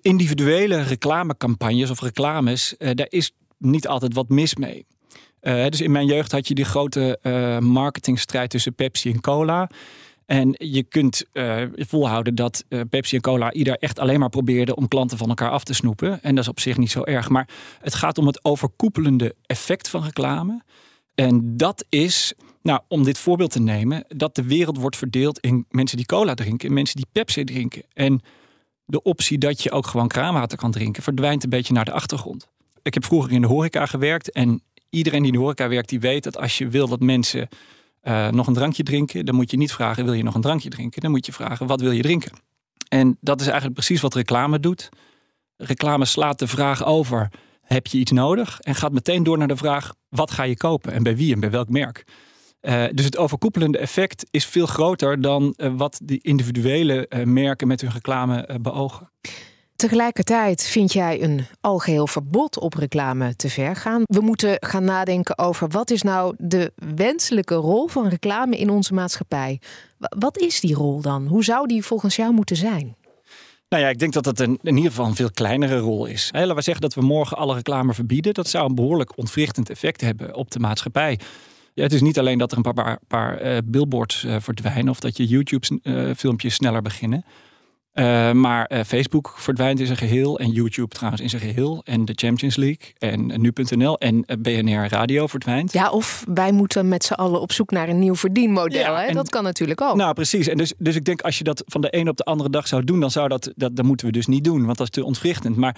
individuele 0.00 0.82
reclamecampagnes 0.82 1.90
of 1.90 2.00
reclames, 2.00 2.74
uh, 2.78 2.90
daar 2.94 3.06
is 3.10 3.32
niet 3.58 3.88
altijd 3.88 4.14
wat 4.14 4.28
mis 4.28 4.54
mee. 4.54 4.86
Uh, 5.42 5.66
dus 5.66 5.80
in 5.80 5.92
mijn 5.92 6.06
jeugd 6.06 6.32
had 6.32 6.48
je 6.48 6.54
die 6.54 6.64
grote 6.64 7.18
marketingstrijd 7.62 8.50
tussen 8.50 8.74
Pepsi 8.74 9.10
en 9.10 9.20
cola. 9.20 9.68
En 10.26 10.54
je 10.58 10.82
kunt 10.82 11.24
uh, 11.32 11.62
volhouden 11.72 12.34
dat 12.34 12.64
uh, 12.68 12.80
Pepsi 12.90 13.16
en 13.16 13.22
Cola 13.22 13.52
ieder 13.52 13.78
echt 13.78 13.98
alleen 13.98 14.20
maar 14.20 14.28
probeerden 14.28 14.76
om 14.76 14.88
klanten 14.88 15.18
van 15.18 15.28
elkaar 15.28 15.50
af 15.50 15.64
te 15.64 15.74
snoepen. 15.74 16.22
En 16.22 16.34
dat 16.34 16.44
is 16.44 16.50
op 16.50 16.60
zich 16.60 16.76
niet 16.76 16.90
zo 16.90 17.02
erg. 17.02 17.28
Maar 17.28 17.48
het 17.80 17.94
gaat 17.94 18.18
om 18.18 18.26
het 18.26 18.44
overkoepelende 18.44 19.34
effect 19.46 19.88
van 19.88 20.02
reclame. 20.02 20.62
En 21.14 21.56
dat 21.56 21.84
is, 21.88 22.34
nou, 22.62 22.80
om 22.88 23.04
dit 23.04 23.18
voorbeeld 23.18 23.50
te 23.50 23.60
nemen, 23.60 24.04
dat 24.08 24.34
de 24.34 24.42
wereld 24.42 24.78
wordt 24.78 24.96
verdeeld 24.96 25.38
in 25.38 25.66
mensen 25.68 25.96
die 25.96 26.06
cola 26.06 26.34
drinken 26.34 26.68
en 26.68 26.74
mensen 26.74 26.96
die 26.96 27.06
Pepsi 27.12 27.44
drinken. 27.44 27.82
En 27.92 28.20
de 28.84 29.02
optie 29.02 29.38
dat 29.38 29.62
je 29.62 29.70
ook 29.70 29.86
gewoon 29.86 30.08
kraanwater 30.08 30.58
kan 30.58 30.70
drinken 30.70 31.02
verdwijnt 31.02 31.44
een 31.44 31.50
beetje 31.50 31.72
naar 31.72 31.84
de 31.84 31.92
achtergrond. 31.92 32.48
Ik 32.82 32.94
heb 32.94 33.04
vroeger 33.04 33.32
in 33.32 33.40
de 33.40 33.46
horeca 33.46 33.86
gewerkt 33.86 34.30
en 34.30 34.62
iedereen 34.90 35.22
die 35.22 35.32
in 35.32 35.36
de 35.38 35.42
horeca 35.42 35.68
werkt, 35.68 35.88
die 35.88 36.00
weet 36.00 36.24
dat 36.24 36.38
als 36.38 36.58
je 36.58 36.68
wil 36.68 36.88
dat 36.88 37.00
mensen 37.00 37.48
uh, 38.08 38.28
nog 38.28 38.46
een 38.46 38.54
drankje 38.54 38.82
drinken, 38.82 39.24
dan 39.24 39.34
moet 39.34 39.50
je 39.50 39.56
niet 39.56 39.72
vragen: 39.72 40.04
wil 40.04 40.12
je 40.12 40.22
nog 40.22 40.34
een 40.34 40.40
drankje 40.40 40.68
drinken? 40.68 41.00
Dan 41.00 41.10
moet 41.10 41.26
je 41.26 41.32
vragen: 41.32 41.66
wat 41.66 41.80
wil 41.80 41.90
je 41.90 42.02
drinken? 42.02 42.32
En 42.88 43.16
dat 43.20 43.40
is 43.40 43.46
eigenlijk 43.46 43.74
precies 43.74 44.00
wat 44.00 44.14
reclame 44.14 44.60
doet. 44.60 44.88
Reclame 45.56 46.04
slaat 46.04 46.38
de 46.38 46.46
vraag 46.46 46.84
over: 46.84 47.30
heb 47.60 47.86
je 47.86 47.98
iets 47.98 48.10
nodig? 48.10 48.60
En 48.60 48.74
gaat 48.74 48.92
meteen 48.92 49.22
door 49.22 49.38
naar 49.38 49.48
de 49.48 49.56
vraag: 49.56 49.94
wat 50.08 50.30
ga 50.30 50.42
je 50.42 50.56
kopen 50.56 50.92
en 50.92 51.02
bij 51.02 51.16
wie 51.16 51.34
en 51.34 51.40
bij 51.40 51.50
welk 51.50 51.68
merk? 51.68 52.04
Uh, 52.60 52.84
dus 52.92 53.04
het 53.04 53.16
overkoepelende 53.16 53.78
effect 53.78 54.26
is 54.30 54.46
veel 54.46 54.66
groter 54.66 55.20
dan 55.20 55.54
uh, 55.56 55.72
wat 55.76 56.00
die 56.04 56.18
individuele 56.22 57.08
merken 57.24 57.68
met 57.68 57.80
hun 57.80 57.90
reclame 57.90 58.58
beogen. 58.60 59.10
Tegelijkertijd 59.76 60.62
vind 60.62 60.92
jij 60.92 61.22
een 61.22 61.46
algeheel 61.60 62.06
verbod 62.06 62.58
op 62.58 62.74
reclame 62.74 63.36
te 63.36 63.48
ver 63.48 63.76
gaan. 63.76 64.02
We 64.04 64.20
moeten 64.20 64.56
gaan 64.60 64.84
nadenken 64.84 65.38
over 65.38 65.68
wat 65.68 65.90
is 65.90 66.02
nou 66.02 66.34
de 66.38 66.72
wenselijke 66.94 67.54
rol 67.54 67.88
van 67.88 68.08
reclame 68.08 68.56
in 68.56 68.70
onze 68.70 68.94
maatschappij. 68.94 69.60
Wat 69.98 70.38
is 70.38 70.60
die 70.60 70.74
rol 70.74 71.00
dan? 71.00 71.26
Hoe 71.26 71.44
zou 71.44 71.66
die 71.66 71.84
volgens 71.84 72.16
jou 72.16 72.32
moeten 72.32 72.56
zijn? 72.56 72.96
Nou 73.68 73.82
ja, 73.82 73.88
ik 73.88 73.98
denk 73.98 74.12
dat 74.12 74.24
dat 74.24 74.40
een, 74.40 74.58
in 74.62 74.76
ieder 74.76 74.90
geval 74.90 75.06
een 75.06 75.14
veel 75.14 75.30
kleinere 75.30 75.78
rol 75.78 76.06
is. 76.06 76.30
Laten 76.32 76.54
we 76.54 76.62
zeggen 76.62 76.82
dat 76.82 76.94
we 76.94 77.00
morgen 77.00 77.36
alle 77.36 77.54
reclame 77.54 77.94
verbieden. 77.94 78.34
Dat 78.34 78.48
zou 78.48 78.68
een 78.68 78.74
behoorlijk 78.74 79.18
ontwrichtend 79.18 79.70
effect 79.70 80.00
hebben 80.00 80.34
op 80.34 80.50
de 80.50 80.58
maatschappij. 80.58 81.18
Ja, 81.74 81.82
het 81.82 81.92
is 81.92 82.00
niet 82.00 82.18
alleen 82.18 82.38
dat 82.38 82.50
er 82.50 82.56
een 82.56 82.74
paar, 82.74 82.98
paar, 83.08 83.46
uh, 83.46 83.58
billboards 83.64 84.24
uh, 84.24 84.36
verdwijnen 84.40 84.88
of 84.88 85.00
dat 85.00 85.16
je 85.16 85.26
YouTube-filmpjes 85.26 86.52
uh, 86.52 86.58
sneller 86.58 86.82
beginnen. 86.82 87.24
Uh, 87.98 88.32
maar 88.32 88.70
uh, 88.72 88.80
Facebook 88.80 89.34
verdwijnt 89.36 89.80
in 89.80 89.86
zijn 89.86 89.98
geheel. 89.98 90.38
En 90.38 90.50
YouTube 90.50 90.94
trouwens 90.94 91.22
in 91.22 91.28
zijn 91.28 91.42
geheel. 91.42 91.80
En 91.84 92.04
de 92.04 92.12
Champions 92.14 92.56
League. 92.56 92.92
En 92.98 93.40
nu.nl. 93.40 93.98
En 93.98 94.24
BNR 94.38 94.88
Radio 94.88 95.26
verdwijnt. 95.26 95.72
Ja, 95.72 95.90
of 95.90 96.24
wij 96.34 96.52
moeten 96.52 96.88
met 96.88 97.04
z'n 97.04 97.12
allen 97.12 97.40
op 97.40 97.52
zoek 97.52 97.70
naar 97.70 97.88
een 97.88 97.98
nieuw 97.98 98.14
verdienmodel. 98.14 98.80
Ja, 98.80 99.00
hè? 99.00 99.12
Dat 99.12 99.30
kan 99.30 99.42
natuurlijk 99.42 99.80
ook. 99.80 99.96
Nou, 99.96 100.14
precies. 100.14 100.48
En 100.48 100.56
dus, 100.56 100.72
dus 100.78 100.94
ik 100.94 101.04
denk 101.04 101.22
als 101.22 101.38
je 101.38 101.44
dat 101.44 101.62
van 101.66 101.80
de 101.80 101.90
ene 101.90 102.10
op 102.10 102.16
de 102.16 102.24
andere 102.24 102.50
dag 102.50 102.68
zou 102.68 102.84
doen, 102.84 103.00
dan 103.00 103.10
zou 103.10 103.28
dat, 103.28 103.52
dat, 103.56 103.76
dat 103.76 103.84
moeten 103.84 104.06
we 104.06 104.12
dus 104.12 104.26
niet 104.26 104.44
doen. 104.44 104.64
Want 104.64 104.78
dat 104.78 104.86
is 104.86 104.92
te 104.92 105.04
ontwrichtend. 105.04 105.56
Maar 105.56 105.76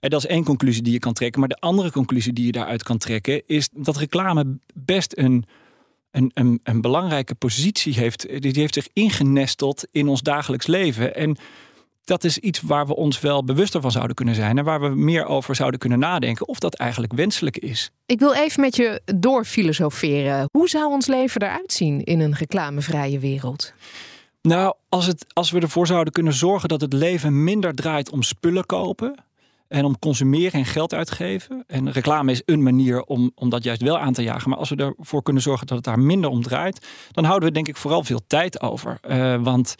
dat 0.00 0.24
is 0.24 0.26
één 0.26 0.44
conclusie 0.44 0.82
die 0.82 0.92
je 0.92 0.98
kan 0.98 1.12
trekken. 1.12 1.40
Maar 1.40 1.48
de 1.48 1.60
andere 1.60 1.90
conclusie 1.90 2.32
die 2.32 2.46
je 2.46 2.52
daaruit 2.52 2.82
kan 2.82 2.98
trekken, 2.98 3.42
is 3.46 3.68
dat 3.72 3.96
reclame 3.96 4.58
best 4.74 5.12
een, 5.16 5.44
een, 6.16 6.30
een, 6.34 6.60
een 6.62 6.80
belangrijke 6.80 7.34
positie 7.34 7.94
heeft. 7.94 8.42
Die 8.42 8.52
heeft 8.52 8.74
zich 8.74 8.88
ingenesteld 8.92 9.86
in 9.92 10.08
ons 10.08 10.20
dagelijks 10.22 10.66
leven. 10.66 11.14
En 11.14 11.36
dat 12.04 12.24
is 12.24 12.38
iets 12.38 12.60
waar 12.60 12.86
we 12.86 12.96
ons 12.96 13.20
wel 13.20 13.44
bewuster 13.44 13.80
van 13.80 13.90
zouden 13.90 14.16
kunnen 14.16 14.34
zijn 14.34 14.58
en 14.58 14.64
waar 14.64 14.80
we 14.80 14.88
meer 14.88 15.26
over 15.26 15.54
zouden 15.54 15.80
kunnen 15.80 15.98
nadenken 15.98 16.48
of 16.48 16.58
dat 16.58 16.74
eigenlijk 16.74 17.12
wenselijk 17.12 17.58
is. 17.58 17.90
Ik 18.06 18.18
wil 18.18 18.34
even 18.34 18.60
met 18.60 18.76
je 18.76 19.00
doorfilosoferen. 19.16 20.48
Hoe 20.52 20.68
zou 20.68 20.92
ons 20.92 21.06
leven 21.06 21.42
eruit 21.42 21.72
zien 21.72 22.02
in 22.02 22.20
een 22.20 22.34
reclamevrije 22.34 23.18
wereld? 23.18 23.72
Nou, 24.42 24.74
als, 24.88 25.06
het, 25.06 25.26
als 25.32 25.50
we 25.50 25.60
ervoor 25.60 25.86
zouden 25.86 26.12
kunnen 26.12 26.32
zorgen 26.32 26.68
dat 26.68 26.80
het 26.80 26.92
leven 26.92 27.44
minder 27.44 27.74
draait 27.74 28.10
om 28.10 28.22
spullen 28.22 28.66
kopen, 28.66 29.14
en 29.68 29.84
om 29.84 29.98
consumeren 29.98 30.52
en 30.52 30.64
geld 30.64 30.94
uitgeven. 30.94 31.64
En 31.66 31.92
reclame 31.92 32.30
is 32.30 32.42
een 32.44 32.62
manier 32.62 33.02
om, 33.02 33.30
om 33.34 33.48
dat 33.48 33.64
juist 33.64 33.82
wel 33.82 33.98
aan 33.98 34.12
te 34.12 34.22
jagen. 34.22 34.50
Maar 34.50 34.58
als 34.58 34.68
we 34.68 34.76
ervoor 34.76 35.22
kunnen 35.22 35.42
zorgen 35.42 35.66
dat 35.66 35.76
het 35.76 35.86
daar 35.86 35.98
minder 35.98 36.30
om 36.30 36.42
draait, 36.42 36.86
dan 37.12 37.24
houden 37.24 37.48
we 37.48 37.54
denk 37.54 37.68
ik 37.68 37.76
vooral 37.76 38.04
veel 38.04 38.20
tijd 38.26 38.60
over. 38.60 38.98
Uh, 39.08 39.42
want 39.42 39.76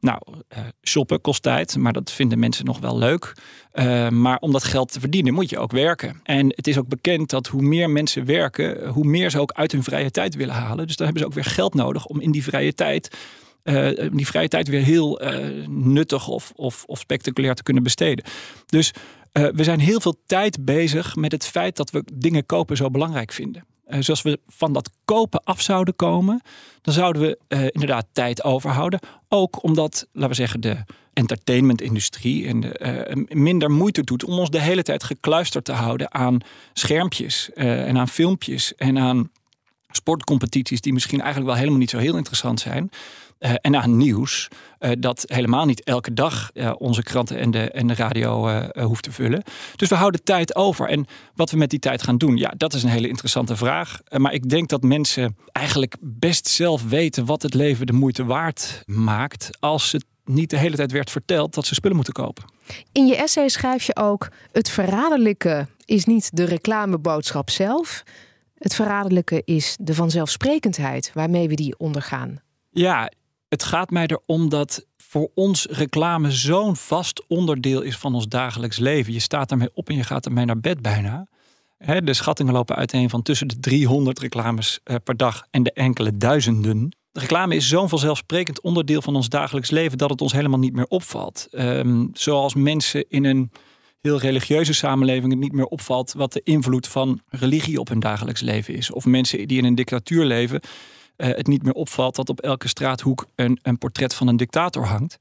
nou, 0.00 0.18
uh, 0.28 0.58
shoppen 0.82 1.20
kost 1.20 1.42
tijd, 1.42 1.76
maar 1.76 1.92
dat 1.92 2.10
vinden 2.10 2.38
mensen 2.38 2.64
nog 2.64 2.78
wel 2.78 2.98
leuk. 2.98 3.32
Uh, 3.74 4.08
maar 4.08 4.38
om 4.38 4.52
dat 4.52 4.64
geld 4.64 4.92
te 4.92 5.00
verdienen 5.00 5.34
moet 5.34 5.50
je 5.50 5.58
ook 5.58 5.72
werken. 5.72 6.20
En 6.22 6.46
het 6.48 6.66
is 6.66 6.78
ook 6.78 6.88
bekend 6.88 7.30
dat 7.30 7.46
hoe 7.46 7.62
meer 7.62 7.90
mensen 7.90 8.24
werken, 8.24 8.88
hoe 8.88 9.04
meer 9.04 9.30
ze 9.30 9.40
ook 9.40 9.52
uit 9.52 9.72
hun 9.72 9.82
vrije 9.82 10.10
tijd 10.10 10.34
willen 10.34 10.54
halen. 10.54 10.86
Dus 10.86 10.96
dan 10.96 11.04
hebben 11.06 11.22
ze 11.22 11.28
ook 11.28 11.44
weer 11.44 11.52
geld 11.52 11.74
nodig 11.74 12.06
om 12.06 12.20
in 12.20 12.30
die 12.30 12.42
vrije 12.42 12.74
tijd 12.74 13.16
uh, 13.64 14.08
die 14.12 14.26
vrije 14.26 14.48
tijd 14.48 14.68
weer 14.68 14.82
heel 14.82 15.20
nuttig 15.68 16.28
of, 16.28 16.52
of, 16.56 16.84
of, 16.86 16.98
spectaculair 16.98 17.54
te 17.54 17.62
kunnen 17.62 17.82
besteden. 17.82 18.24
Dus 18.66 18.92
uh, 19.32 19.48
we 19.54 19.64
zijn 19.64 19.80
heel 19.80 20.00
veel 20.00 20.16
tijd 20.26 20.64
bezig 20.64 21.16
met 21.16 21.32
het 21.32 21.46
feit 21.46 21.76
dat 21.76 21.90
we 21.90 22.04
dingen 22.14 22.46
kopen 22.46 22.76
zo 22.76 22.90
belangrijk 22.90 23.32
vinden. 23.32 23.64
Dus 23.86 24.10
als 24.10 24.22
we 24.22 24.40
van 24.48 24.72
dat 24.72 24.90
kopen 25.04 25.44
af 25.44 25.60
zouden 25.60 25.96
komen, 25.96 26.42
dan 26.80 26.94
zouden 26.94 27.22
we 27.22 27.38
inderdaad 27.70 28.06
tijd 28.12 28.44
overhouden. 28.44 29.00
Ook 29.28 29.62
omdat, 29.62 30.06
laten 30.12 30.30
we 30.30 30.34
zeggen, 30.34 30.60
de 30.60 30.84
entertainmentindustrie 31.12 32.46
en 32.46 32.60
de, 32.60 33.26
minder 33.28 33.70
moeite 33.70 34.02
doet 34.02 34.24
om 34.24 34.38
ons 34.38 34.50
de 34.50 34.60
hele 34.60 34.82
tijd 34.82 35.04
gekluisterd 35.04 35.64
te 35.64 35.72
houden 35.72 36.14
aan 36.14 36.38
schermpjes 36.72 37.50
en 37.52 37.98
aan 37.98 38.08
filmpjes 38.08 38.74
en 38.74 38.98
aan 38.98 39.30
sportcompetities 39.92 40.80
die 40.80 40.92
misschien 40.92 41.20
eigenlijk 41.20 41.50
wel 41.50 41.58
helemaal 41.58 41.80
niet 41.80 41.90
zo 41.90 41.98
heel 41.98 42.16
interessant 42.16 42.60
zijn. 42.60 42.90
Uh, 43.38 43.52
en 43.60 43.76
aan 43.76 43.96
nieuws 43.96 44.48
uh, 44.80 44.90
dat 44.98 45.24
helemaal 45.26 45.64
niet 45.64 45.84
elke 45.84 46.12
dag 46.12 46.50
uh, 46.54 46.72
onze 46.78 47.02
kranten 47.02 47.38
en 47.38 47.50
de, 47.50 47.70
en 47.70 47.86
de 47.86 47.94
radio 47.94 48.62
hoeft 48.80 49.02
te 49.02 49.12
vullen. 49.12 49.42
Dus 49.76 49.88
we 49.88 49.94
houden 49.94 50.24
tijd 50.24 50.56
over. 50.56 50.88
En 50.88 51.06
wat 51.34 51.50
we 51.50 51.56
met 51.56 51.70
die 51.70 51.78
tijd 51.78 52.02
gaan 52.02 52.18
doen, 52.18 52.36
ja, 52.36 52.52
dat 52.56 52.74
is 52.74 52.82
een 52.82 52.88
hele 52.88 53.08
interessante 53.08 53.56
vraag. 53.56 54.00
maar 54.16 54.32
ik 54.32 54.48
denk 54.48 54.68
dat 54.68 54.82
mensen 54.82 55.36
eigenlijk 55.52 55.96
best 56.00 56.48
zelf 56.48 56.88
weten 56.88 57.24
wat 57.24 57.42
het 57.42 57.54
leven 57.54 57.86
de 57.86 57.92
moeite 57.92 58.24
waard 58.24 58.82
maakt. 58.86 59.50
als 59.60 59.92
het 59.92 60.04
niet 60.24 60.50
de 60.50 60.56
hele 60.56 60.76
tijd 60.76 60.92
werd 60.92 61.10
verteld 61.10 61.54
dat 61.54 61.66
ze 61.66 61.74
spullen 61.74 61.96
moeten 61.96 62.14
kopen. 62.14 62.44
In 62.92 63.06
je 63.06 63.16
essay 63.16 63.48
schrijf 63.48 63.84
je 63.84 63.96
ook: 63.96 64.28
het 64.52 64.70
verraderlijke 64.70 65.66
is 65.84 66.04
niet 66.04 66.36
de 66.36 66.44
reclameboodschap 66.44 67.50
zelf. 67.50 68.02
Het 68.62 68.74
verraderlijke 68.74 69.42
is 69.44 69.76
de 69.80 69.94
vanzelfsprekendheid 69.94 71.10
waarmee 71.14 71.48
we 71.48 71.54
die 71.54 71.78
ondergaan. 71.78 72.40
Ja, 72.70 73.10
het 73.48 73.62
gaat 73.62 73.90
mij 73.90 74.06
erom 74.06 74.48
dat 74.48 74.86
voor 74.96 75.30
ons 75.34 75.66
reclame 75.70 76.30
zo'n 76.30 76.76
vast 76.76 77.26
onderdeel 77.28 77.80
is 77.80 77.96
van 77.96 78.14
ons 78.14 78.28
dagelijks 78.28 78.78
leven. 78.78 79.12
Je 79.12 79.20
staat 79.20 79.50
ermee 79.50 79.70
op 79.74 79.88
en 79.88 79.96
je 79.96 80.04
gaat 80.04 80.26
ermee 80.26 80.44
naar 80.44 80.60
bed 80.60 80.82
bijna. 80.82 81.26
de 81.78 82.14
schattingen 82.14 82.52
lopen 82.52 82.76
uiteen 82.76 83.10
van 83.10 83.22
tussen 83.22 83.48
de 83.48 83.60
300 83.60 84.18
reclames 84.18 84.80
eh, 84.84 84.96
per 85.04 85.16
dag 85.16 85.46
en 85.50 85.62
de 85.62 85.72
enkele 85.72 86.16
duizenden. 86.16 86.96
De 87.12 87.20
reclame 87.20 87.54
is 87.54 87.68
zo'n 87.68 87.88
vanzelfsprekend 87.88 88.60
onderdeel 88.60 89.02
van 89.02 89.16
ons 89.16 89.28
dagelijks 89.28 89.70
leven 89.70 89.98
dat 89.98 90.10
het 90.10 90.20
ons 90.20 90.32
helemaal 90.32 90.58
niet 90.58 90.74
meer 90.74 90.86
opvalt. 90.86 91.48
Um, 91.50 92.10
zoals 92.12 92.54
mensen 92.54 93.04
in 93.08 93.24
een 93.24 93.50
heel 94.02 94.18
religieuze 94.18 94.72
samenleving 94.72 95.30
het 95.30 95.40
niet 95.40 95.52
meer 95.52 95.66
opvalt 95.66 96.12
wat 96.12 96.32
de 96.32 96.40
invloed 96.44 96.88
van 96.88 97.20
religie 97.28 97.78
op 97.78 97.88
hun 97.88 98.00
dagelijks 98.00 98.40
leven 98.40 98.74
is. 98.74 98.90
Of 98.90 99.04
mensen 99.04 99.48
die 99.48 99.58
in 99.58 99.64
een 99.64 99.74
dictatuur 99.74 100.24
leven 100.24 100.60
uh, 101.16 101.26
het 101.26 101.46
niet 101.46 101.62
meer 101.62 101.72
opvalt 101.72 102.16
dat 102.16 102.28
op 102.28 102.40
elke 102.40 102.68
straathoek 102.68 103.26
een, 103.34 103.58
een 103.62 103.78
portret 103.78 104.14
van 104.14 104.28
een 104.28 104.36
dictator 104.36 104.86
hangt. 104.86 105.16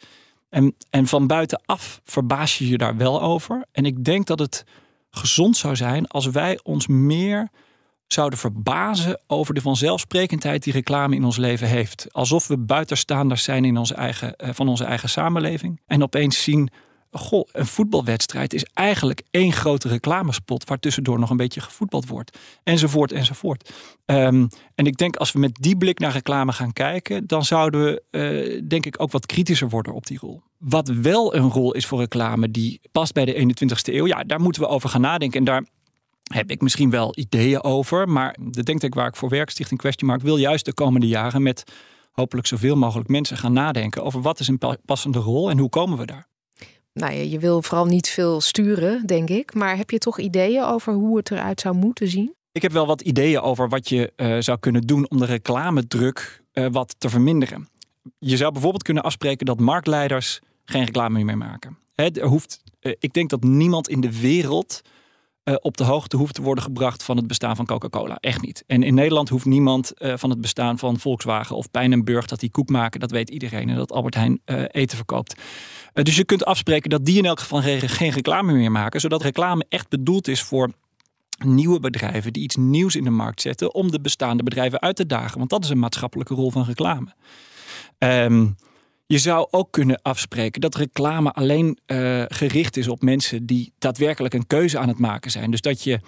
En, 0.50 0.76
en 0.90 1.08
van 1.08 1.28
buitenaf 1.28 2.02
verbaas 2.04 2.58
je 2.58 2.68
je 2.68 2.78
daar 2.78 2.98
wel 2.98 3.22
over. 3.22 3.66
En 3.72 3.86
ik 3.86 4.04
denk 4.04 4.28
dat 4.28 4.40
het 4.40 4.64
gezond 5.12 5.58
zou 5.58 5.76
zijn 5.76 6.08
als 6.08 6.26
wij 6.26 6.60
ons 6.64 6.88
meer 6.88 7.50
zouden 8.08 8.40
verbazen 8.40 9.22
over 9.28 9.54
de 9.54 9.62
vanzelfsprekendheid 9.62 10.64
die 10.64 10.74
reclame 10.74 11.16
in 11.16 11.24
ons 11.24 11.38
leven 11.38 11.68
heeft. 11.68 12.08
Alsof 12.12 12.48
we 12.48 12.58
buitenstaanders 12.58 13.44
zijn 13.44 13.66
in 13.66 13.78
onze 13.78 13.94
eigen, 13.94 14.36
uh, 14.38 14.50
van 14.54 14.68
onze 14.68 14.84
eigen 14.84 15.10
samenleving. 15.10 15.80
En 15.86 16.04
opeens 16.04 16.44
zien 16.44 16.70
goh, 17.12 17.48
een 17.52 17.66
voetbalwedstrijd 17.66 18.54
is 18.54 18.66
eigenlijk 18.74 19.22
één 19.32 19.52
grote 19.52 19.88
reclamespot 19.88 20.70
waar 20.70 20.80
tussendoor 20.80 21.20
nog 21.20 21.30
een 21.30 21.38
beetje 21.38 21.62
gevoetbald 21.62 22.08
wordt. 22.08 22.38
Enzovoort, 22.64 23.12
enzovoort. 23.12 23.74
Um, 24.06 24.48
en 24.76 24.86
ik 24.86 24.98
denk 24.98 25.16
als 25.16 25.32
we 25.32 25.40
met 25.40 25.58
die 25.60 25.78
blik 25.78 26.00
naar 26.00 26.12
reclame 26.12 26.52
gaan 26.52 26.74
kijken, 26.74 27.28
dan 27.28 27.46
zouden 27.46 27.84
we 27.84 28.04
uh, 28.12 28.62
denk 28.68 28.86
ik 28.86 29.02
ook 29.02 29.12
wat 29.12 29.26
kritischer 29.26 29.70
worden 29.70 29.94
op 29.94 30.06
die 30.06 30.18
rol. 30.22 30.42
Wat 30.58 30.88
wel 30.88 31.36
een 31.36 31.50
rol 31.50 31.74
is 31.74 31.86
voor 31.86 32.00
reclame 32.00 32.52
die 32.52 32.82
past 32.92 33.14
bij 33.14 33.26
de 33.26 33.34
21ste 33.34 33.94
eeuw, 33.94 34.08
ja, 34.08 34.24
daar 34.24 34.42
moeten 34.42 34.62
we 34.62 34.68
over 34.68 34.90
gaan 34.90 35.02
nadenken. 35.02 35.40
En 35.40 35.46
daar 35.46 35.66
heb 36.24 36.52
ik 36.52 36.62
misschien 36.62 36.90
wel 36.90 37.18
ideeën 37.18 37.64
over. 37.64 38.10
Maar 38.10 38.38
de 38.42 38.64
denktank 38.64 38.94
waar 38.94 39.08
ik 39.08 39.16
voor 39.16 39.30
werk, 39.30 39.50
Stichting 39.50 39.80
Question 39.80 40.10
Mark, 40.10 40.22
wil 40.22 40.38
juist 40.38 40.66
de 40.66 40.74
komende 40.74 41.08
jaren 41.08 41.44
met 41.44 41.64
hopelijk 42.12 42.48
zoveel 42.48 42.76
mogelijk 42.76 43.10
mensen 43.10 43.38
gaan 43.38 43.54
nadenken 43.54 44.04
over 44.04 44.22
wat 44.22 44.40
is 44.40 44.48
een 44.48 44.60
passende 44.86 45.20
rol 45.20 45.50
en 45.50 45.58
hoe 45.58 45.70
komen 45.70 45.98
we 45.98 46.06
daar 46.06 46.30
nou 46.94 47.14
ja, 47.14 47.22
je 47.22 47.40
wil 47.40 47.62
vooral 47.62 47.86
niet 47.86 48.10
veel 48.10 48.42
sturen, 48.42 49.06
denk 49.06 49.30
ik. 49.30 49.54
Maar 49.54 49.78
heb 49.78 49.90
je 49.90 49.98
toch 49.98 50.20
ideeën 50.20 50.64
over 50.64 50.94
hoe 50.94 51.18
het 51.18 51.32
eruit 51.32 51.60
zou 51.60 51.76
moeten 51.76 52.08
zien? 52.08 52.34
Ik 52.52 52.62
heb 52.62 52.72
wel 52.72 52.86
wat 52.86 53.02
ideeën 53.02 53.42
over 53.42 53.70
wat 53.70 53.90
je 53.90 54.14
uh, 54.16 54.38
zou 54.40 54.60
kunnen 54.60 54.82
doen 54.82 55.10
om 55.10 55.18
de 55.18 55.26
reclamedruk 55.26 56.44
uh, 56.54 56.68
wat 56.72 56.96
te 56.98 57.10
verminderen. 57.10 57.70
Je 58.20 58.38
zou 58.38 58.52
bijvoorbeeld 58.52 58.84
kunnen 58.84 59.04
afspreken 59.04 59.46
dat 59.46 59.60
marktleiders 59.60 60.40
geen 60.66 60.86
reclame 60.86 61.24
meer 61.24 61.38
maken. 61.38 61.78
Er 61.96 62.26
hoeft, 62.26 62.64
uh, 62.82 62.94
ik 63.00 63.14
denk 63.14 63.30
dat 63.30 63.44
niemand 63.44 63.90
in 63.90 64.02
de 64.02 64.20
wereld 64.20 64.82
uh, 65.44 65.56
op 65.60 65.78
de 65.78 65.84
hoogte 65.84 66.18
hoeft 66.18 66.34
te 66.34 66.42
worden 66.42 66.64
gebracht 66.64 67.04
van 67.04 67.18
het 67.18 67.28
bestaan 67.28 67.56
van 67.56 67.66
Coca-Cola. 67.66 68.18
Echt 68.20 68.42
niet. 68.42 68.64
En 68.68 68.84
in 68.84 68.94
Nederland 68.94 69.30
hoeft 69.30 69.46
niemand 69.46 69.92
uh, 69.98 70.14
van 70.16 70.30
het 70.30 70.42
bestaan 70.42 70.78
van 70.78 71.00
Volkswagen 71.00 71.56
of 71.56 71.72
Pijnenburg 71.72 72.26
dat 72.26 72.40
die 72.40 72.52
koek 72.52 72.70
maken. 72.70 73.00
Dat 73.00 73.12
weet 73.12 73.30
iedereen. 73.30 73.70
En 73.70 73.76
dat 73.76 73.92
Albert 73.92 74.16
Heijn 74.16 74.42
uh, 74.46 74.64
eten 74.68 74.98
verkoopt. 74.98 75.36
dus 75.94 76.16
je 76.16 76.26
kunt 76.26 76.46
afspreken 76.46 76.90
dat 76.90 77.06
die 77.06 77.18
in 77.18 77.26
elk 77.26 77.40
geval 77.40 77.62
geen 77.62 78.12
reclame 78.12 78.54
meer 78.54 78.72
maken. 78.72 79.00
Zodat 79.00 79.22
reclame 79.22 79.66
echt 79.70 79.90
bedoeld 79.90 80.28
is 80.28 80.42
voor 80.42 80.72
nieuwe 81.46 81.80
bedrijven 81.80 82.34
die 82.34 82.44
iets 82.44 82.56
nieuws 82.56 82.96
in 82.96 83.04
de 83.04 83.10
markt 83.10 83.42
zetten. 83.42 83.74
Om 83.74 83.92
de 83.92 84.02
bestaande 84.02 84.44
bedrijven 84.44 84.82
uit 84.82 84.96
te 84.96 85.06
dagen. 85.06 85.38
Want 85.38 85.50
dat 85.50 85.64
is 85.64 85.70
een 85.70 85.80
maatschappelijke 85.80 86.34
rol 86.34 86.52
van 86.52 86.64
reclame. 86.64 87.14
Um, 87.98 88.56
je 89.12 89.18
zou 89.18 89.48
ook 89.50 89.72
kunnen 89.72 90.02
afspreken 90.02 90.62
dat 90.62 90.76
reclame 90.76 91.32
alleen 91.32 91.78
uh, 91.88 92.24
gericht 92.28 92.78
is 92.78 92.88
op 92.88 93.02
mensen 93.02 93.46
die 93.46 93.74
daadwerkelijk 93.80 94.34
een 94.34 94.48
keuze 94.48 94.78
aan 94.78 94.88
het 94.88 95.00
maken 95.00 95.32
zijn. 95.32 95.52
Dus 95.52 95.62
dat 95.62 95.84
je 95.84 96.00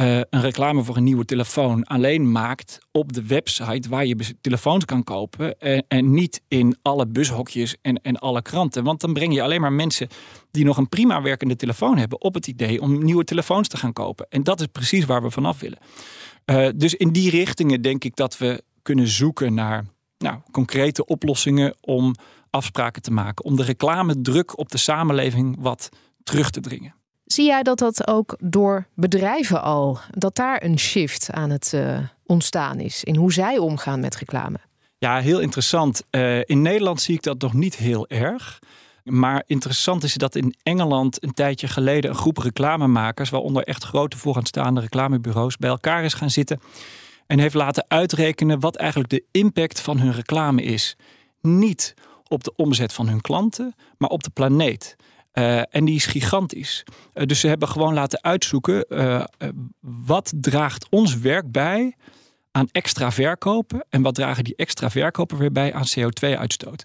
uh, 0.00 0.16
een 0.16 0.40
reclame 0.40 0.82
voor 0.82 0.96
een 0.96 1.04
nieuwe 1.04 1.24
telefoon 1.24 1.84
alleen 1.84 2.32
maakt 2.32 2.78
op 2.92 3.12
de 3.12 3.26
website 3.26 3.88
waar 3.88 4.06
je 4.06 4.36
telefoons 4.40 4.84
kan 4.84 5.04
kopen. 5.04 5.58
En, 5.58 5.84
en, 5.88 6.14
niet 6.14 6.42
in 6.48 6.76
alle 6.82 7.06
bushokjes 7.06 7.76
en, 7.82 8.02
en 8.02 8.18
alle 8.18 8.42
kranten. 8.42 8.84
Want 8.84 9.00
dan 9.00 9.12
breng 9.12 9.34
je 9.34 9.42
alleen 9.42 9.60
maar 9.60 9.72
mensen 9.72 10.08
die 10.50 10.64
nog 10.64 10.76
een 10.76 10.88
prima 10.88 11.22
werkende 11.22 11.56
telefoon 11.56 11.98
hebben 11.98 12.20
op 12.20 12.34
het 12.34 12.46
idee 12.46 12.80
om 12.80 13.04
nieuwe 13.04 13.24
telefoons 13.24 13.68
te 13.68 13.76
gaan 13.76 13.92
kopen. 13.92 14.26
En 14.28 14.42
dat 14.42 14.60
is 14.60 14.66
precies 14.66 15.04
waar 15.04 15.22
we 15.22 15.30
vanaf 15.30 15.60
willen. 15.60 15.78
Uh, 16.46 16.68
dus 16.76 16.94
in 16.94 17.12
die 17.12 17.30
richtingen 17.30 17.82
denk 17.82 18.04
ik 18.04 18.16
dat 18.16 18.38
we 18.38 18.62
kunnen 18.82 19.08
zoeken 19.08 19.54
naar 19.54 19.84
nou, 20.22 20.38
concrete 20.50 21.04
oplossingen 21.04 21.74
om 21.80 22.14
afspraken 22.50 23.02
te 23.02 23.10
maken. 23.10 23.44
Om 23.44 23.56
de 23.56 23.62
reclamedruk 23.62 24.58
op 24.58 24.70
de 24.70 24.78
samenleving 24.78 25.56
wat 25.60 25.88
terug 26.22 26.50
te 26.50 26.60
dringen. 26.60 26.94
Zie 27.24 27.46
jij 27.46 27.62
dat 27.62 27.78
dat 27.78 28.06
ook 28.06 28.36
door 28.40 28.86
bedrijven 28.94 29.62
al, 29.62 29.98
dat 30.10 30.36
daar 30.36 30.62
een 30.62 30.78
shift 30.78 31.30
aan 31.30 31.50
het 31.50 31.72
uh, 31.74 31.98
ontstaan 32.26 32.80
is 32.80 33.04
in 33.04 33.16
hoe 33.16 33.32
zij 33.32 33.58
omgaan 33.58 34.00
met 34.00 34.16
reclame? 34.16 34.58
Ja, 34.98 35.20
heel 35.20 35.40
interessant. 35.40 36.02
Uh, 36.10 36.38
in 36.38 36.62
Nederland 36.62 37.00
zie 37.00 37.14
ik 37.14 37.22
dat 37.22 37.40
nog 37.40 37.52
niet 37.52 37.76
heel 37.76 38.08
erg. 38.08 38.58
Maar 39.04 39.42
interessant 39.46 40.02
is 40.02 40.14
dat 40.14 40.34
in 40.34 40.54
Engeland 40.62 41.22
een 41.22 41.32
tijdje 41.34 41.68
geleden 41.68 42.10
een 42.10 42.16
groep 42.16 42.38
reclamemakers, 42.38 43.30
waaronder 43.30 43.64
echt 43.64 43.84
grote 43.84 44.18
vooraanstaande 44.18 44.80
reclamebureaus, 44.80 45.56
bij 45.56 45.70
elkaar 45.70 46.04
is 46.04 46.14
gaan 46.14 46.30
zitten 46.30 46.60
en 47.32 47.38
heeft 47.38 47.54
laten 47.54 47.84
uitrekenen 47.88 48.60
wat 48.60 48.76
eigenlijk 48.76 49.10
de 49.10 49.24
impact 49.30 49.80
van 49.80 49.98
hun 49.98 50.12
reclame 50.12 50.62
is. 50.62 50.96
Niet 51.40 51.94
op 52.28 52.44
de 52.44 52.52
omzet 52.56 52.92
van 52.92 53.08
hun 53.08 53.20
klanten, 53.20 53.74
maar 53.98 54.08
op 54.10 54.22
de 54.22 54.30
planeet. 54.30 54.96
Uh, 55.32 55.74
en 55.74 55.84
die 55.84 55.94
is 55.94 56.06
gigantisch. 56.06 56.84
Uh, 57.14 57.26
dus 57.26 57.40
ze 57.40 57.48
hebben 57.48 57.68
gewoon 57.68 57.94
laten 57.94 58.22
uitzoeken 58.22 58.84
uh, 58.88 59.24
wat 59.80 60.32
draagt 60.36 60.86
ons 60.90 61.18
werk 61.18 61.52
bij 61.52 61.96
aan 62.50 62.68
extra 62.72 63.12
verkopen 63.12 63.84
en 63.88 64.02
wat 64.02 64.14
dragen 64.14 64.44
die 64.44 64.56
extra 64.56 64.90
verkopen 64.90 65.38
weer 65.38 65.52
bij 65.52 65.74
aan 65.74 65.86
CO2-uitstoot. 65.98 66.84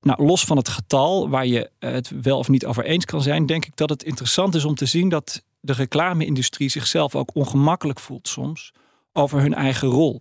Nou, 0.00 0.24
los 0.24 0.44
van 0.44 0.56
het 0.56 0.68
getal 0.68 1.28
waar 1.28 1.46
je 1.46 1.70
het 1.78 2.12
wel 2.22 2.38
of 2.38 2.48
niet 2.48 2.66
over 2.66 2.84
eens 2.84 3.04
kan 3.04 3.22
zijn, 3.22 3.46
denk 3.46 3.66
ik 3.66 3.76
dat 3.76 3.90
het 3.90 4.02
interessant 4.02 4.54
is 4.54 4.64
om 4.64 4.74
te 4.74 4.86
zien 4.86 5.08
dat 5.08 5.42
de 5.60 5.72
reclame-industrie 5.72 6.68
zichzelf 6.68 7.14
ook 7.14 7.34
ongemakkelijk 7.34 8.00
voelt 8.00 8.28
soms 8.28 8.72
over 9.12 9.40
hun 9.40 9.54
eigen 9.54 9.88
rol. 9.88 10.20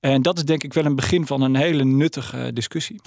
En 0.00 0.22
dat 0.22 0.36
is 0.36 0.44
denk 0.44 0.62
ik 0.62 0.72
wel 0.72 0.84
een 0.84 0.96
begin 0.96 1.26
van 1.26 1.40
een 1.40 1.56
hele 1.56 1.84
nuttige 1.84 2.50
discussie. 2.52 3.00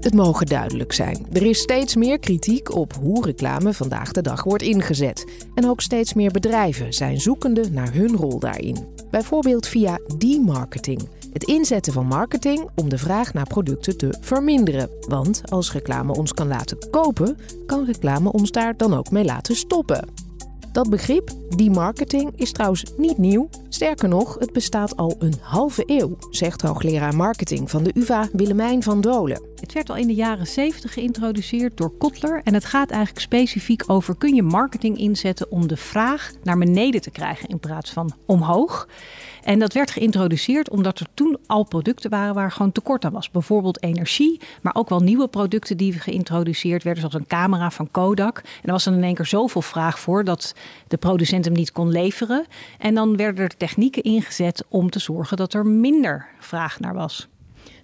Het 0.00 0.14
mogen 0.14 0.46
duidelijk 0.46 0.92
zijn. 0.92 1.26
Er 1.32 1.42
is 1.42 1.58
steeds 1.58 1.96
meer 1.96 2.18
kritiek 2.18 2.74
op 2.74 2.94
hoe 2.94 3.24
reclame 3.24 3.72
vandaag 3.72 4.12
de 4.12 4.22
dag 4.22 4.44
wordt 4.44 4.62
ingezet. 4.62 5.46
En 5.54 5.68
ook 5.68 5.80
steeds 5.80 6.14
meer 6.14 6.30
bedrijven 6.30 6.92
zijn 6.92 7.20
zoekende 7.20 7.70
naar 7.70 7.92
hun 7.92 8.16
rol 8.16 8.38
daarin. 8.38 8.86
Bijvoorbeeld 9.10 9.66
via 9.66 9.98
demarketing. 10.18 11.08
Het 11.32 11.44
inzetten 11.44 11.92
van 11.92 12.06
marketing 12.06 12.68
om 12.74 12.88
de 12.88 12.98
vraag 12.98 13.32
naar 13.32 13.46
producten 13.46 13.96
te 13.96 14.16
verminderen. 14.20 14.90
Want 15.08 15.42
als 15.50 15.72
reclame 15.72 16.12
ons 16.12 16.32
kan 16.32 16.48
laten 16.48 16.90
kopen, 16.90 17.38
kan 17.66 17.84
reclame 17.84 18.32
ons 18.32 18.50
daar 18.50 18.76
dan 18.76 18.94
ook 18.94 19.10
mee 19.10 19.24
laten 19.24 19.56
stoppen. 19.56 20.23
Dat 20.74 20.90
begrip, 20.90 21.30
die 21.48 21.70
marketing, 21.70 22.32
is 22.36 22.52
trouwens 22.52 22.84
niet 22.96 23.18
nieuw. 23.18 23.48
Sterker 23.68 24.08
nog, 24.08 24.36
het 24.38 24.52
bestaat 24.52 24.96
al 24.96 25.14
een 25.18 25.34
halve 25.40 25.82
eeuw, 25.86 26.16
zegt 26.30 26.62
hoogleraar 26.62 27.16
marketing 27.16 27.70
van 27.70 27.82
de 27.82 27.90
UvA 27.94 28.28
Willemijn 28.32 28.82
van 28.82 29.00
Dolen. 29.00 29.53
Het 29.64 29.72
werd 29.72 29.90
al 29.90 29.96
in 29.96 30.06
de 30.06 30.14
jaren 30.14 30.46
70 30.46 30.92
geïntroduceerd 30.92 31.76
door 31.76 31.90
Kotler 31.98 32.40
en 32.44 32.54
het 32.54 32.64
gaat 32.64 32.90
eigenlijk 32.90 33.20
specifiek 33.20 33.82
over 33.86 34.16
kun 34.16 34.34
je 34.34 34.42
marketing 34.42 34.98
inzetten 34.98 35.50
om 35.50 35.68
de 35.68 35.76
vraag 35.76 36.32
naar 36.42 36.58
beneden 36.58 37.00
te 37.00 37.10
krijgen 37.10 37.48
in 37.48 37.58
plaats 37.58 37.90
van 37.90 38.12
omhoog. 38.26 38.88
En 39.42 39.58
dat 39.58 39.72
werd 39.72 39.90
geïntroduceerd 39.90 40.70
omdat 40.70 40.98
er 40.98 41.06
toen 41.14 41.38
al 41.46 41.64
producten 41.64 42.10
waren 42.10 42.34
waar 42.34 42.52
gewoon 42.52 42.72
tekort 42.72 43.04
aan 43.04 43.12
was. 43.12 43.30
Bijvoorbeeld 43.30 43.82
energie, 43.82 44.40
maar 44.62 44.74
ook 44.74 44.88
wel 44.88 45.00
nieuwe 45.00 45.28
producten 45.28 45.76
die 45.76 45.92
geïntroduceerd 45.92 46.82
werden, 46.82 47.00
zoals 47.02 47.16
een 47.16 47.26
camera 47.26 47.70
van 47.70 47.90
Kodak. 47.90 48.38
En 48.38 48.44
er 48.62 48.72
was 48.72 48.84
dan 48.84 48.94
in 48.94 49.02
één 49.02 49.14
keer 49.14 49.26
zoveel 49.26 49.62
vraag 49.62 49.98
voor 49.98 50.24
dat 50.24 50.54
de 50.88 50.96
producent 50.96 51.44
hem 51.44 51.54
niet 51.54 51.72
kon 51.72 51.90
leveren. 51.90 52.46
En 52.78 52.94
dan 52.94 53.16
werden 53.16 53.44
er 53.44 53.56
technieken 53.56 54.02
ingezet 54.02 54.64
om 54.68 54.90
te 54.90 54.98
zorgen 54.98 55.36
dat 55.36 55.54
er 55.54 55.66
minder 55.66 56.26
vraag 56.38 56.80
naar 56.80 56.94
was. 56.94 57.28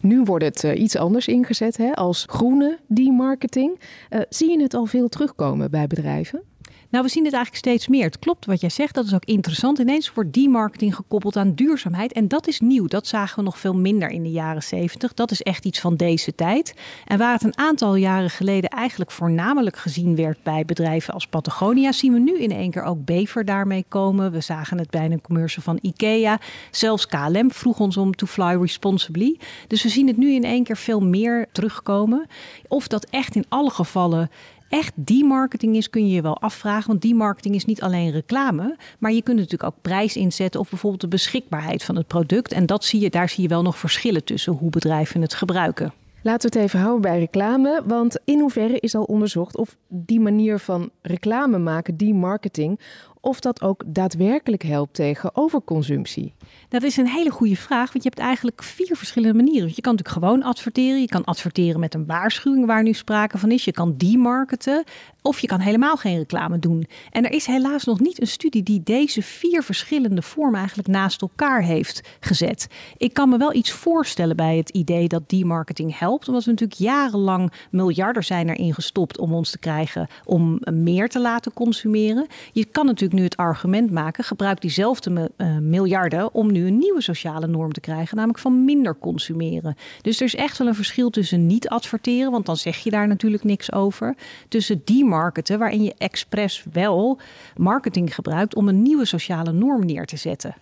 Nu 0.00 0.22
wordt 0.22 0.44
het 0.44 0.64
uh, 0.64 0.80
iets 0.80 0.96
anders 0.96 1.28
ingezet 1.28 1.76
hè, 1.76 1.94
als 1.94 2.24
groene 2.28 2.78
demarketing. 2.86 3.80
Uh, 4.10 4.20
zie 4.28 4.50
je 4.50 4.62
het 4.62 4.74
al 4.74 4.86
veel 4.86 5.08
terugkomen 5.08 5.70
bij 5.70 5.86
bedrijven? 5.86 6.42
Nou, 6.90 7.04
we 7.04 7.10
zien 7.10 7.24
het 7.24 7.34
eigenlijk 7.34 7.64
steeds 7.64 7.88
meer. 7.88 8.04
Het 8.04 8.18
klopt 8.18 8.46
wat 8.46 8.60
jij 8.60 8.70
zegt, 8.70 8.94
dat 8.94 9.06
is 9.06 9.14
ook 9.14 9.24
interessant. 9.24 9.78
Ineens 9.78 10.12
wordt 10.12 10.32
die 10.32 10.48
marketing 10.48 10.94
gekoppeld 10.94 11.36
aan 11.36 11.54
duurzaamheid. 11.54 12.12
En 12.12 12.28
dat 12.28 12.46
is 12.46 12.60
nieuw. 12.60 12.86
Dat 12.86 13.06
zagen 13.06 13.36
we 13.36 13.42
nog 13.42 13.58
veel 13.58 13.74
minder 13.74 14.08
in 14.08 14.22
de 14.22 14.30
jaren 14.30 14.62
70. 14.62 15.14
Dat 15.14 15.30
is 15.30 15.42
echt 15.42 15.64
iets 15.64 15.80
van 15.80 15.96
deze 15.96 16.34
tijd. 16.34 16.74
En 17.06 17.18
waar 17.18 17.32
het 17.32 17.42
een 17.42 17.58
aantal 17.58 17.94
jaren 17.94 18.30
geleden 18.30 18.70
eigenlijk 18.70 19.10
voornamelijk 19.10 19.76
gezien 19.76 20.16
werd 20.16 20.42
bij 20.42 20.64
bedrijven 20.64 21.14
als 21.14 21.26
Patagonia, 21.26 21.92
zien 21.92 22.12
we 22.12 22.18
nu 22.18 22.38
in 22.38 22.50
één 22.50 22.70
keer 22.70 22.82
ook 22.82 23.04
Bever 23.04 23.44
daarmee 23.44 23.84
komen. 23.88 24.32
We 24.32 24.40
zagen 24.40 24.78
het 24.78 24.90
bij 24.90 25.10
een 25.10 25.20
commercial 25.20 25.62
van 25.62 25.78
IKEA. 25.82 26.40
Zelfs 26.70 27.06
KLM 27.06 27.52
vroeg 27.52 27.80
ons 27.80 27.96
om 27.96 28.14
to 28.14 28.26
fly 28.26 28.56
responsibly. 28.60 29.38
Dus 29.66 29.82
we 29.82 29.88
zien 29.88 30.06
het 30.06 30.16
nu 30.16 30.34
in 30.34 30.44
één 30.44 30.64
keer 30.64 30.76
veel 30.76 31.00
meer 31.00 31.46
terugkomen. 31.52 32.26
Of 32.68 32.88
dat 32.88 33.04
echt 33.04 33.34
in 33.34 33.44
alle 33.48 33.70
gevallen 33.70 34.30
echt 34.70 34.92
die 34.94 35.24
marketing 35.24 35.76
is, 35.76 35.90
kun 35.90 36.08
je 36.08 36.14
je 36.14 36.22
wel 36.22 36.40
afvragen. 36.40 36.88
Want 36.88 37.02
die 37.02 37.14
marketing 37.14 37.54
is 37.54 37.64
niet 37.64 37.82
alleen 37.82 38.10
reclame, 38.10 38.76
maar 38.98 39.12
je 39.12 39.22
kunt 39.22 39.36
natuurlijk 39.36 39.72
ook 39.72 39.82
prijs 39.82 40.16
inzetten 40.16 40.60
of 40.60 40.68
bijvoorbeeld 40.70 41.02
de 41.02 41.08
beschikbaarheid 41.08 41.84
van 41.84 41.96
het 41.96 42.06
product. 42.06 42.52
En 42.52 42.66
dat 42.66 42.84
zie 42.84 43.00
je, 43.00 43.10
daar 43.10 43.28
zie 43.28 43.42
je 43.42 43.48
wel 43.48 43.62
nog 43.62 43.78
verschillen 43.78 44.24
tussen 44.24 44.52
hoe 44.52 44.70
bedrijven 44.70 45.22
het 45.22 45.34
gebruiken. 45.34 45.92
Laten 46.22 46.50
we 46.50 46.58
het 46.58 46.66
even 46.66 46.80
houden 46.80 47.02
bij 47.10 47.18
reclame. 47.18 47.82
Want 47.86 48.18
in 48.24 48.40
hoeverre 48.40 48.80
is 48.80 48.94
al 48.94 49.02
onderzocht 49.02 49.56
of 49.56 49.76
die 49.88 50.20
manier 50.20 50.58
van 50.58 50.90
reclame 51.02 51.58
maken, 51.58 51.96
die 51.96 52.14
marketing, 52.14 52.80
of 53.20 53.40
dat 53.40 53.62
ook 53.62 53.82
daadwerkelijk 53.86 54.62
helpt 54.62 54.94
tegen 54.94 55.36
overconsumptie? 55.36 56.34
Dat 56.68 56.82
is 56.82 56.96
een 56.96 57.08
hele 57.08 57.30
goede 57.30 57.56
vraag, 57.56 57.92
want 57.92 58.04
je 58.04 58.08
hebt 58.08 58.20
eigenlijk 58.20 58.62
vier 58.62 58.96
verschillende 58.96 59.36
manieren. 59.36 59.72
Je 59.74 59.80
kan 59.80 59.94
natuurlijk 59.94 60.24
gewoon 60.24 60.42
adverteren, 60.42 61.00
je 61.00 61.06
kan 61.06 61.24
adverteren 61.24 61.80
met 61.80 61.94
een 61.94 62.06
waarschuwing 62.06 62.66
waar 62.66 62.82
nu 62.82 62.92
sprake 62.92 63.38
van 63.38 63.50
is, 63.50 63.64
je 63.64 63.72
kan 63.72 63.96
demarketen 63.96 64.84
of 65.22 65.38
je 65.38 65.46
kan 65.46 65.60
helemaal 65.60 65.96
geen 65.96 66.18
reclame 66.18 66.58
doen. 66.58 66.86
En 67.10 67.24
er 67.24 67.32
is 67.32 67.46
helaas 67.46 67.84
nog 67.84 68.00
niet 68.00 68.20
een 68.20 68.26
studie 68.26 68.62
die 68.62 68.82
deze 68.82 69.22
vier 69.22 69.62
verschillende 69.62 70.22
vormen 70.22 70.58
eigenlijk 70.58 70.88
naast 70.88 71.22
elkaar 71.22 71.62
heeft 71.62 72.08
gezet. 72.20 72.66
Ik 72.96 73.12
kan 73.12 73.28
me 73.28 73.38
wel 73.38 73.54
iets 73.54 73.70
voorstellen 73.70 74.36
bij 74.36 74.56
het 74.56 74.70
idee 74.70 75.08
dat 75.08 75.28
demarketing 75.28 75.98
helpt, 75.98 76.28
omdat 76.28 76.44
we 76.44 76.50
natuurlijk 76.50 76.80
jarenlang 76.80 77.52
miljarden 77.70 78.24
zijn 78.24 78.48
erin 78.48 78.74
gestopt 78.74 79.18
om 79.18 79.34
ons 79.34 79.50
te 79.50 79.58
krijgen 79.58 80.08
om 80.24 80.58
meer 80.72 81.08
te 81.08 81.20
laten 81.20 81.52
consumeren. 81.52 82.26
Je 82.52 82.64
kan 82.64 82.86
natuurlijk 82.86 83.09
nu 83.12 83.22
het 83.22 83.36
argument 83.36 83.90
maken: 83.90 84.24
gebruik 84.24 84.60
diezelfde 84.60 85.30
uh, 85.36 85.58
miljarden 85.58 86.34
om 86.34 86.52
nu 86.52 86.66
een 86.66 86.78
nieuwe 86.78 87.02
sociale 87.02 87.46
norm 87.46 87.72
te 87.72 87.80
krijgen, 87.80 88.16
namelijk 88.16 88.38
van 88.38 88.64
minder 88.64 88.98
consumeren. 88.98 89.76
Dus 90.02 90.20
er 90.20 90.26
is 90.26 90.34
echt 90.34 90.58
wel 90.58 90.66
een 90.66 90.74
verschil 90.74 91.10
tussen 91.10 91.46
niet 91.46 91.68
adverteren, 91.68 92.30
want 92.30 92.46
dan 92.46 92.56
zeg 92.56 92.78
je 92.78 92.90
daar 92.90 93.08
natuurlijk 93.08 93.44
niks 93.44 93.72
over. 93.72 94.14
Tussen 94.48 94.82
die 94.84 95.04
marketen, 95.04 95.58
waarin 95.58 95.82
je 95.82 95.94
expres 95.98 96.64
wel 96.72 97.18
marketing 97.56 98.14
gebruikt 98.14 98.54
om 98.54 98.68
een 98.68 98.82
nieuwe 98.82 99.04
sociale 99.04 99.52
norm 99.52 99.86
neer 99.86 100.06
te 100.06 100.16
zetten. 100.16 100.54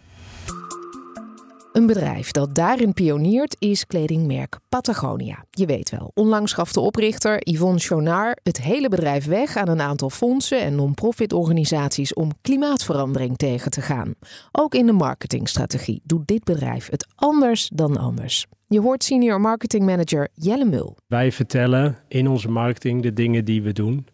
Een 1.79 1.87
bedrijf 1.87 2.31
dat 2.31 2.55
daarin 2.55 2.93
pioniert 2.93 3.57
is 3.59 3.87
kledingmerk 3.87 4.59
Patagonia. 4.69 5.45
Je 5.51 5.67
weet 5.67 5.91
wel, 5.91 6.11
onlangs 6.15 6.53
gaf 6.53 6.73
de 6.73 6.81
oprichter 6.81 7.41
Yvonne 7.49 7.79
Chonard 7.79 8.41
het 8.43 8.63
hele 8.63 8.89
bedrijf 8.89 9.27
weg 9.27 9.57
aan 9.57 9.69
een 9.69 9.81
aantal 9.81 10.11
fondsen 10.11 10.61
en 10.61 10.75
non-profit 10.75 11.33
organisaties 11.33 12.15
om 12.15 12.31
klimaatverandering 12.41 13.37
tegen 13.37 13.71
te 13.71 13.81
gaan. 13.81 14.15
Ook 14.53 14.75
in 14.75 14.87
de 14.87 14.93
marketingstrategie 14.93 16.01
doet 16.05 16.27
dit 16.27 16.45
bedrijf 16.45 16.91
het 16.91 17.07
anders 17.15 17.69
dan 17.75 17.97
anders. 17.97 18.47
Je 18.67 18.81
hoort 18.81 19.05
senior 19.05 19.41
marketing 19.41 19.85
manager 19.85 20.29
Jelle 20.35 20.65
Mul. 20.65 20.97
Wij 21.07 21.33
vertellen 21.33 21.99
in 22.09 22.29
onze 22.29 22.51
marketing 22.51 23.03
de 23.03 23.13
dingen 23.13 23.45
die 23.45 23.63
we 23.63 23.73
doen. 23.73 24.07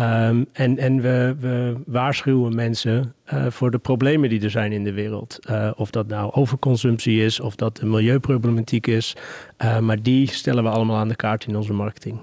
Um, 0.00 0.46
en 0.52 0.78
en 0.78 1.00
we, 1.00 1.36
we 1.40 1.76
waarschuwen 1.86 2.54
mensen 2.54 3.14
uh, 3.32 3.46
voor 3.50 3.70
de 3.70 3.78
problemen 3.78 4.28
die 4.28 4.42
er 4.42 4.50
zijn 4.50 4.72
in 4.72 4.84
de 4.84 4.92
wereld. 4.92 5.38
Uh, 5.50 5.70
of 5.76 5.90
dat 5.90 6.06
nou 6.06 6.32
overconsumptie 6.32 7.24
is, 7.24 7.40
of 7.40 7.56
dat 7.56 7.76
de 7.76 7.86
milieuproblematiek 7.86 8.86
is. 8.86 9.16
Uh, 9.64 9.78
maar 9.78 10.02
die 10.02 10.30
stellen 10.30 10.62
we 10.62 10.68
allemaal 10.68 10.96
aan 10.96 11.08
de 11.08 11.16
kaart 11.16 11.46
in 11.46 11.56
onze 11.56 11.72
marketing. 11.72 12.18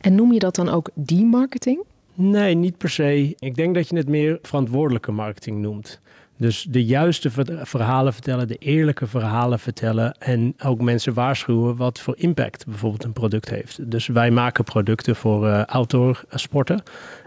En 0.00 0.14
noem 0.14 0.32
je 0.32 0.38
dat 0.38 0.54
dan 0.54 0.68
ook 0.68 0.90
die 0.94 1.24
marketing? 1.24 1.82
Nee, 2.14 2.54
niet 2.54 2.78
per 2.78 2.90
se. 2.90 3.34
Ik 3.38 3.54
denk 3.54 3.74
dat 3.74 3.88
je 3.88 3.96
het 3.96 4.08
meer 4.08 4.38
verantwoordelijke 4.42 5.12
marketing 5.12 5.58
noemt. 5.58 6.00
Dus 6.36 6.66
de 6.70 6.84
juiste 6.84 7.30
verhalen 7.62 8.12
vertellen, 8.12 8.48
de 8.48 8.56
eerlijke 8.56 9.06
verhalen 9.06 9.58
vertellen 9.58 10.14
en 10.18 10.54
ook 10.64 10.80
mensen 10.80 11.14
waarschuwen 11.14 11.76
wat 11.76 12.00
voor 12.00 12.14
impact 12.16 12.66
bijvoorbeeld 12.66 13.04
een 13.04 13.12
product 13.12 13.50
heeft. 13.50 13.90
Dus 13.90 14.06
wij 14.06 14.30
maken 14.30 14.64
producten 14.64 15.16
voor 15.16 15.46
uh, 15.46 15.64
outdoor 15.64 16.24
sporten. 16.30 16.82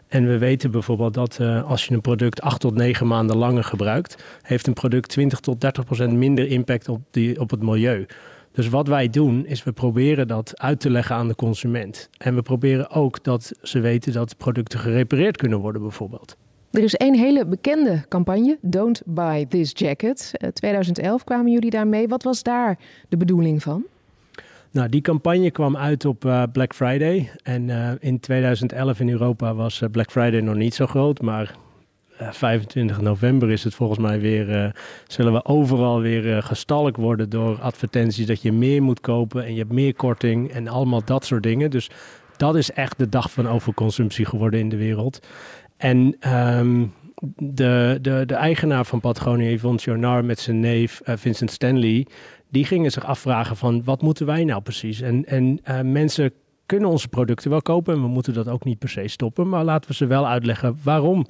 En 0.08 0.28
we 0.28 0.38
weten 0.38 0.72
bijvoorbeeld 0.72 1.13
dat 1.13 1.38
uh, 1.41 1.70
als 1.70 1.86
je 1.86 1.93
een 1.93 2.02
product 2.02 2.41
acht 2.41 2.60
tot 2.60 2.76
negen 2.76 3.08
maanden 3.08 3.38
langer 3.38 3.63
gebruikt, 3.63 4.24
heeft 4.41 4.67
een 4.67 4.74
product 4.74 5.10
20 5.10 5.39
tot 5.39 5.62
30 5.62 5.86
procent 5.86 6.13
minder 6.13 6.48
impact 6.48 6.89
op, 6.89 7.02
die, 7.12 7.39
op 7.39 7.50
het 7.50 7.62
milieu. 7.62 8.06
Dus 8.52 8.70
wat 8.70 8.88
wij 8.88 9.10
doen, 9.10 9.46
is 9.46 9.63
we 9.63 9.72
proberen 9.72 10.28
dat 10.28 10.60
uit 10.60 10.80
te 10.80 10.89
leggen 10.89 11.15
aan 11.15 11.28
de 11.28 11.36
consument. 11.36 12.10
En 12.17 12.36
we 12.36 12.41
proberen 12.41 12.89
ook 12.89 13.24
dat 13.24 13.52
ze 13.62 13.80
weten 13.80 14.13
dat 14.13 14.38
producten 14.38 14.80
gerepareerd 14.80 15.38
kunnen 15.38 15.60
worden, 15.60 15.82
bijvoorbeeld. 15.82 16.38
Er 16.78 16.84
is 16.84 16.96
één 16.96 17.16
hele 17.16 17.46
bekende 17.46 18.06
campagne, 18.10 18.58
Don't 18.62 19.02
Buy 19.06 19.46
This 19.46 19.72
Jacket. 19.74 20.32
2011 20.54 21.20
eh, 21.20 21.26
kwamen 21.26 21.52
jullie 21.52 21.70
daarmee. 21.70 22.08
Wat 22.08 22.24
was 22.24 22.44
daar 22.44 22.78
de 23.10 23.18
bedoeling 23.18 23.63
van? 23.63 23.86
Nou, 24.72 24.90
die 24.90 25.02
campagne 25.02 25.52
kwam 25.52 25.78
uit 25.78 26.06
op 26.06 26.26
uh, 26.26 26.44
Black 26.52 26.76
Friday. 26.76 27.32
En 27.44 27.68
uh, 27.68 27.92
in 28.00 28.20
2011 28.20 29.00
in 29.00 29.10
Europa 29.10 29.54
was 29.54 29.82
uh, 29.82 29.90
Black 29.90 30.12
Friday 30.12 30.40
nog 30.40 30.56
niet 30.56 30.74
zo 30.74 30.86
groot. 30.86 31.22
Maar 31.22 31.56
25 32.18 33.02
november 33.02 33.52
is 33.52 33.63
het 33.63 33.76
volgens 33.76 34.00
mij 34.00 34.20
weer. 34.20 34.76
zullen 35.08 35.34
we 35.34 35.46
overal 35.46 36.02
weer 36.02 36.44
gestalkt 36.44 36.98
worden 36.98 37.30
door 37.30 37.60
advertenties 37.60 38.26
dat 38.26 38.42
je 38.42 38.52
meer 38.52 38.84
moet 38.84 39.00
kopen 39.00 39.46
en 39.46 39.52
je 39.54 39.60
hebt 39.60 39.72
meer 39.72 39.96
korting 39.96 40.52
en 40.52 40.68
allemaal 40.68 41.02
dat 41.06 41.26
soort 41.26 41.44
dingen. 41.44 41.72
Dus 41.72 41.90
dat 42.38 42.56
is 42.56 42.72
echt 42.72 42.98
de 42.98 43.10
dag 43.10 43.32
van 43.32 43.48
overconsumptie 43.48 44.26
geworden 44.26 44.60
in 44.60 44.70
de 44.70 44.78
wereld. 44.78 45.28
En 45.78 46.16
ehm, 46.20 46.86
de, 47.38 47.98
de, 48.02 48.24
de 48.26 48.36
eigenaar 48.36 48.86
van 48.86 49.00
Patagonia, 49.00 49.50
Yvonne 49.50 49.80
Jonar, 49.80 50.26
met 50.26 50.40
zijn 50.40 50.60
neef 50.60 51.02
uh, 51.06 51.16
Vincent 51.18 51.52
Stanley, 51.52 52.08
die 52.50 52.66
gingen 52.66 52.92
zich 52.92 53.06
afvragen 53.06 53.58
van 53.58 53.84
wat 53.84 54.02
moeten 54.02 54.26
wij 54.26 54.44
nou 54.44 54.62
precies? 54.62 55.02
En, 55.02 55.26
en 55.26 55.60
uh, 55.66 55.82
mensen 55.82 56.32
kunnen 56.66 56.90
onze 56.90 57.08
producten 57.08 57.50
wel 57.50 57.62
kopen 57.62 57.96
en 57.96 58.02
we 58.02 58.08
moeten 58.08 58.34
dat 58.34 58.48
ook 58.48 58.63
niet 58.63 58.80
per 58.80 58.90
se 58.90 59.08
stoppen, 59.08 59.50
maar 59.50 59.63
laten 59.63 59.90
we 59.90 59.96
ze 59.96 60.06
wel 60.06 60.28
uitleggen 60.28 60.78
waarom 60.84 61.26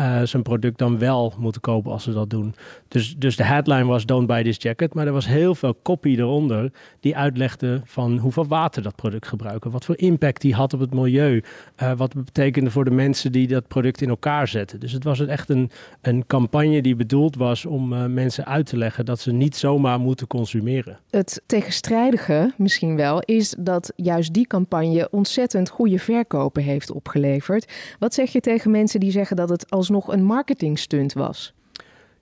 uh, 0.00 0.22
zijn 0.22 0.42
product 0.42 0.78
dan 0.78 0.98
wel 0.98 1.32
moeten 1.38 1.60
kopen 1.60 1.92
als 1.92 2.02
ze 2.02 2.12
dat 2.12 2.30
doen. 2.30 2.54
Dus, 2.88 3.16
dus 3.16 3.36
de 3.36 3.44
headline 3.44 3.84
was 3.84 4.06
Don't 4.06 4.26
buy 4.26 4.42
this 4.42 4.56
jacket. 4.58 4.94
Maar 4.94 5.06
er 5.06 5.12
was 5.12 5.26
heel 5.26 5.54
veel 5.54 5.76
copy 5.82 6.08
eronder 6.08 6.72
die 7.00 7.16
uitlegde 7.16 7.80
van 7.84 8.18
hoeveel 8.18 8.46
water 8.46 8.82
dat 8.82 8.94
product 8.94 9.26
gebruiken. 9.26 9.70
Wat 9.70 9.84
voor 9.84 9.96
impact 9.98 10.40
die 10.40 10.54
had 10.54 10.72
op 10.72 10.80
het 10.80 10.94
milieu. 10.94 11.42
Uh, 11.82 11.92
wat 11.96 12.14
betekende 12.14 12.70
voor 12.70 12.84
de 12.84 12.90
mensen 12.90 13.32
die 13.32 13.46
dat 13.46 13.68
product 13.68 14.00
in 14.00 14.08
elkaar 14.08 14.48
zetten. 14.48 14.80
Dus 14.80 14.92
het 14.92 15.04
was 15.04 15.26
echt 15.26 15.48
een, 15.48 15.70
een 16.00 16.26
campagne 16.26 16.82
die 16.82 16.96
bedoeld 16.96 17.36
was 17.36 17.66
om 17.66 17.92
uh, 17.92 18.04
mensen 18.04 18.46
uit 18.46 18.66
te 18.66 18.76
leggen 18.76 19.04
dat 19.04 19.20
ze 19.20 19.32
niet 19.32 19.56
zomaar 19.56 20.00
moeten 20.00 20.26
consumeren. 20.26 20.98
Het 21.10 21.42
tegenstrijdige 21.46 22.52
misschien 22.56 22.96
wel 22.96 23.20
is 23.20 23.54
dat 23.58 23.92
juist 23.96 24.32
die 24.32 24.46
campagne 24.46 25.08
ontzettend 25.10 25.68
goede 25.68 25.98
verkopen 25.98 26.62
heeft 26.62 26.90
opgeleverd. 26.90 27.72
Wat 27.98 28.14
zeg 28.14 28.32
je 28.32 28.40
tegen 28.40 28.70
mensen 28.70 29.00
die 29.00 29.10
zeggen 29.10 29.36
dat 29.36 29.48
het 29.48 29.70
als 29.70 29.87
nog 29.88 30.08
een 30.08 30.24
marketingstunt 30.24 31.12
was. 31.12 31.52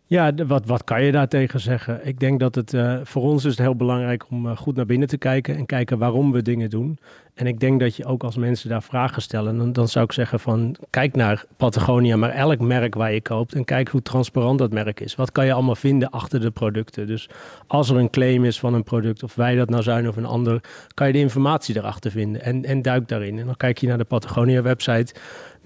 Ja, 0.08 0.34
wat, 0.34 0.66
wat 0.66 0.84
kan 0.84 1.02
je 1.02 1.12
daartegen 1.12 1.60
zeggen? 1.60 2.06
Ik 2.06 2.20
denk 2.20 2.40
dat 2.40 2.54
het 2.54 2.72
uh, 2.72 2.98
voor 3.02 3.22
ons 3.22 3.44
is 3.44 3.58
heel 3.58 3.76
belangrijk 3.76 4.24
om 4.30 4.46
uh, 4.46 4.56
goed 4.56 4.76
naar 4.76 4.86
binnen 4.86 5.08
te 5.08 5.18
kijken 5.18 5.56
en 5.56 5.66
kijken 5.66 5.98
waarom 5.98 6.32
we 6.32 6.42
dingen 6.42 6.70
doen. 6.70 6.98
En 7.34 7.46
ik 7.46 7.60
denk 7.60 7.80
dat 7.80 7.96
je 7.96 8.04
ook 8.04 8.22
als 8.22 8.36
mensen 8.36 8.68
daar 8.68 8.82
vragen 8.82 9.22
stellen, 9.22 9.56
dan, 9.56 9.72
dan 9.72 9.88
zou 9.88 10.04
ik 10.04 10.12
zeggen 10.12 10.40
van 10.40 10.76
kijk 10.90 11.16
naar 11.16 11.44
Patagonia, 11.56 12.16
maar 12.16 12.30
elk 12.30 12.60
merk 12.60 12.94
waar 12.94 13.12
je 13.12 13.20
koopt 13.20 13.54
en 13.54 13.64
kijk 13.64 13.88
hoe 13.88 14.02
transparant 14.02 14.58
dat 14.58 14.72
merk 14.72 15.00
is. 15.00 15.14
Wat 15.14 15.32
kan 15.32 15.46
je 15.46 15.52
allemaal 15.52 15.74
vinden 15.74 16.10
achter 16.10 16.40
de 16.40 16.50
producten? 16.50 17.06
Dus 17.06 17.28
als 17.66 17.90
er 17.90 17.96
een 17.96 18.10
claim 18.10 18.44
is 18.44 18.58
van 18.58 18.74
een 18.74 18.84
product, 18.84 19.22
of 19.22 19.34
wij 19.34 19.54
dat 19.54 19.70
nou 19.70 19.82
zijn 19.82 20.08
of 20.08 20.16
een 20.16 20.26
ander, 20.26 20.60
kan 20.94 21.06
je 21.06 21.12
de 21.12 21.18
informatie 21.18 21.76
erachter 21.76 22.10
vinden 22.10 22.42
en, 22.42 22.64
en 22.64 22.82
duik 22.82 23.08
daarin. 23.08 23.38
En 23.38 23.46
dan 23.46 23.56
kijk 23.56 23.78
je 23.78 23.86
naar 23.86 23.98
de 23.98 24.04
Patagonia 24.04 24.62
website 24.62 25.14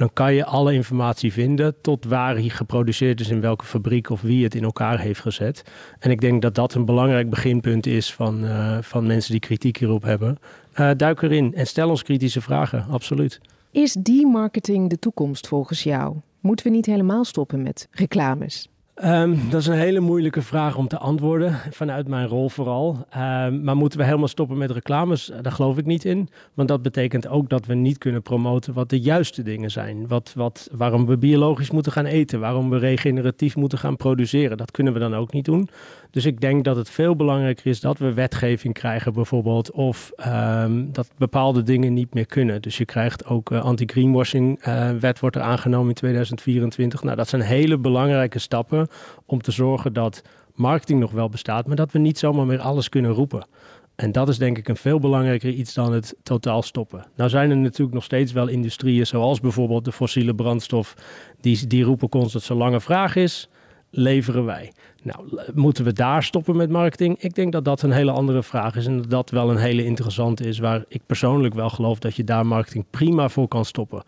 dan 0.01 0.11
kan 0.13 0.35
je 0.35 0.45
alle 0.45 0.73
informatie 0.75 1.33
vinden 1.33 1.75
tot 1.81 2.05
waar 2.05 2.35
hij 2.35 2.49
geproduceerd 2.49 3.21
is, 3.21 3.29
in 3.29 3.41
welke 3.41 3.65
fabriek 3.65 4.11
of 4.11 4.21
wie 4.21 4.45
het 4.45 4.55
in 4.55 4.63
elkaar 4.63 5.01
heeft 5.01 5.21
gezet. 5.21 5.63
En 5.99 6.11
ik 6.11 6.21
denk 6.21 6.43
dat 6.43 6.55
dat 6.55 6.75
een 6.75 6.85
belangrijk 6.85 7.31
beginpunt 7.31 7.87
is 7.87 8.15
van, 8.15 8.45
uh, 8.45 8.79
van 8.81 9.07
mensen 9.07 9.31
die 9.31 9.41
kritiek 9.41 9.77
hierop 9.77 10.03
hebben. 10.03 10.39
Uh, 10.77 10.91
duik 10.97 11.23
erin 11.23 11.55
en 11.55 11.67
stel 11.67 11.89
ons 11.89 12.03
kritische 12.03 12.41
vragen, 12.41 12.87
absoluut. 12.91 13.41
Is 13.71 13.93
die 13.93 14.27
marketing 14.27 14.91
de 14.91 14.99
toekomst 14.99 15.49
volgens 15.49 15.83
jou? 15.83 16.17
Moeten 16.41 16.67
we 16.67 16.73
niet 16.73 16.87
helemaal 16.87 17.25
stoppen 17.25 17.63
met 17.63 17.89
reclames? 17.91 18.70
Um, 19.05 19.51
dat 19.51 19.61
is 19.61 19.67
een 19.67 19.75
hele 19.75 20.01
moeilijke 20.01 20.43
vraag 20.43 20.77
om 20.77 20.89
te 20.89 20.99
antwoorden, 20.99 21.59
vanuit 21.71 22.09
mijn 22.09 22.27
rol 22.27 22.49
vooral. 22.49 23.07
Um, 23.17 23.65
maar 23.65 23.77
moeten 23.77 23.99
we 23.99 24.05
helemaal 24.05 24.29
stoppen 24.29 24.59
met 24.59 24.71
reclames? 24.71 25.31
Daar 25.43 25.53
geloof 25.53 25.79
ik 25.79 25.87
niet 25.87 26.05
in. 26.05 26.29
Want 26.55 26.69
dat 26.69 26.83
betekent 26.83 27.29
ook 27.29 27.49
dat 27.49 27.67
we 27.67 27.75
niet 27.75 27.99
kunnen 27.99 28.23
promoten 28.23 28.75
wat 28.75 28.89
de 28.89 29.01
juiste 29.01 29.43
dingen 29.43 29.71
zijn. 29.71 30.09
Wat, 30.09 30.33
wat, 30.37 30.69
waarom 30.73 31.07
we 31.07 31.19
biologisch 31.19 31.71
moeten 31.71 31.93
gaan 31.93 32.05
eten, 32.05 32.41
waarom 32.41 32.71
we 32.71 32.79
regeneratief 32.79 33.57
moeten 33.57 33.79
gaan 33.79 33.97
produceren. 33.97 34.57
Dat 34.57 34.71
kunnen 34.71 34.93
we 34.93 34.99
dan 34.99 35.15
ook 35.15 35.33
niet 35.33 35.45
doen. 35.45 35.69
Dus 36.11 36.27
ik 36.27 36.41
denk 36.41 36.65
dat 36.65 36.77
het 36.77 36.91
veel 36.91 37.17
belangrijker 37.17 37.67
is 37.67 37.81
dat 37.81 37.99
we 37.99 38.13
wetgeving 38.13 38.75
krijgen 38.75 39.13
bijvoorbeeld. 39.13 39.71
Of 39.71 40.13
um, 40.27 40.93
dat 40.93 41.11
bepaalde 41.19 41.63
dingen 41.63 41.95
niet 41.95 42.15
meer 42.15 42.27
kunnen. 42.27 42.63
Dus 42.63 42.79
je 42.79 42.85
krijgt 42.85 43.27
ook 43.27 43.51
uh, 43.51 43.63
anti-greenwashing 43.63 44.67
uh, 44.67 44.91
wet 44.91 45.21
wordt 45.21 45.37
er 45.37 45.43
aangenomen 45.43 45.89
in 45.89 45.95
2024. 45.95 47.03
Nou, 47.03 47.17
dat 47.17 47.29
zijn 47.29 47.43
hele 47.43 47.79
belangrijke 47.79 48.39
stappen 48.39 48.89
om 49.27 49.41
te 49.41 49.51
zorgen 49.51 49.93
dat 49.93 50.23
marketing 50.55 51.01
nog 51.01 51.11
wel 51.11 51.29
bestaat, 51.29 51.67
maar 51.67 51.77
dat 51.77 51.93
we 51.93 51.99
niet 51.99 52.19
zomaar 52.19 52.47
meer 52.47 52.61
alles 52.61 52.89
kunnen 52.89 53.11
roepen. 53.11 53.47
En 53.95 54.13
dat 54.13 54.29
is 54.29 54.39
denk 54.39 54.59
ik 54.59 54.69
een 54.69 54.77
veel 54.77 54.99
belangrijker 54.99 55.51
iets 55.51 55.75
dan 55.75 55.93
het 55.93 56.17
totaal 56.23 56.63
stoppen. 56.63 57.07
Nou 57.17 57.31
zijn 57.31 57.51
er 57.51 57.57
natuurlijk 57.57 57.95
nog 57.95 58.05
steeds 58.05 58.33
wel 58.33 58.49
industrieën, 58.49 59.07
zoals 59.07 59.41
bijvoorbeeld 59.41 59.85
de 59.85 59.93
fossiele 59.93 60.35
brandstof, 60.35 60.95
die, 61.41 61.67
die 61.67 61.85
roepen 61.85 62.09
constant 62.09 62.45
zolang 62.45 62.75
er 62.75 62.81
vraag 62.81 63.17
is, 63.17 63.49
leveren 63.91 64.45
wij. 64.45 64.73
Nou, 65.03 65.41
moeten 65.55 65.85
we 65.85 65.93
daar 65.93 66.23
stoppen 66.23 66.57
met 66.57 66.71
marketing? 66.71 67.17
Ik 67.19 67.35
denk 67.35 67.53
dat 67.53 67.65
dat 67.65 67.83
een 67.83 67.91
hele 67.91 68.11
andere 68.11 68.43
vraag 68.43 68.77
is 68.77 68.87
en 68.87 68.97
dat 68.97 69.11
dat 69.11 69.31
wel 69.31 69.51
een 69.51 69.57
hele 69.57 69.85
interessante 69.85 70.45
is, 70.45 70.59
waar 70.59 70.85
ik 70.89 71.01
persoonlijk 71.07 71.55
wel 71.55 71.71
geloof 71.71 71.99
dat 71.99 72.17
je 72.17 72.25
daar 72.25 72.47
marketing 72.47 72.85
prima 72.91 73.29
voor 73.29 73.49
kan 73.49 73.65
stoppen. 73.65 74.03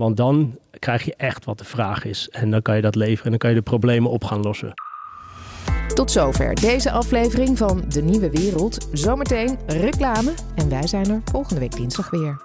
Want 0.00 0.16
dan 0.16 0.58
krijg 0.78 1.04
je 1.04 1.14
echt 1.16 1.44
wat 1.44 1.58
de 1.58 1.64
vraag 1.64 2.04
is. 2.04 2.28
En 2.28 2.50
dan 2.50 2.62
kan 2.62 2.76
je 2.76 2.82
dat 2.82 2.94
leveren 2.94 3.24
en 3.24 3.30
dan 3.30 3.38
kan 3.38 3.50
je 3.50 3.56
de 3.56 3.62
problemen 3.62 4.10
op 4.10 4.24
gaan 4.24 4.40
lossen. 4.40 4.72
Tot 5.94 6.10
zover 6.10 6.54
deze 6.54 6.90
aflevering 6.90 7.58
van 7.58 7.84
De 7.88 8.02
Nieuwe 8.02 8.30
Wereld. 8.30 8.88
Zometeen 8.92 9.58
reclame. 9.66 10.34
En 10.54 10.68
wij 10.68 10.86
zijn 10.86 11.10
er 11.10 11.20
volgende 11.24 11.60
week 11.60 11.76
dinsdag 11.76 12.10
weer. 12.10 12.42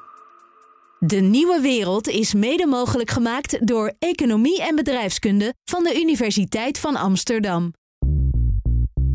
De 0.99 1.19
Nieuwe 1.19 1.59
Wereld 1.61 2.07
is 2.07 2.33
mede 2.33 2.65
mogelijk 2.65 3.09
gemaakt 3.09 3.67
door 3.67 3.93
Economie 3.99 4.61
en 4.61 4.75
Bedrijfskunde 4.75 5.53
van 5.63 5.83
de 5.83 6.01
Universiteit 6.01 6.79
van 6.79 6.95
Amsterdam. 6.95 7.71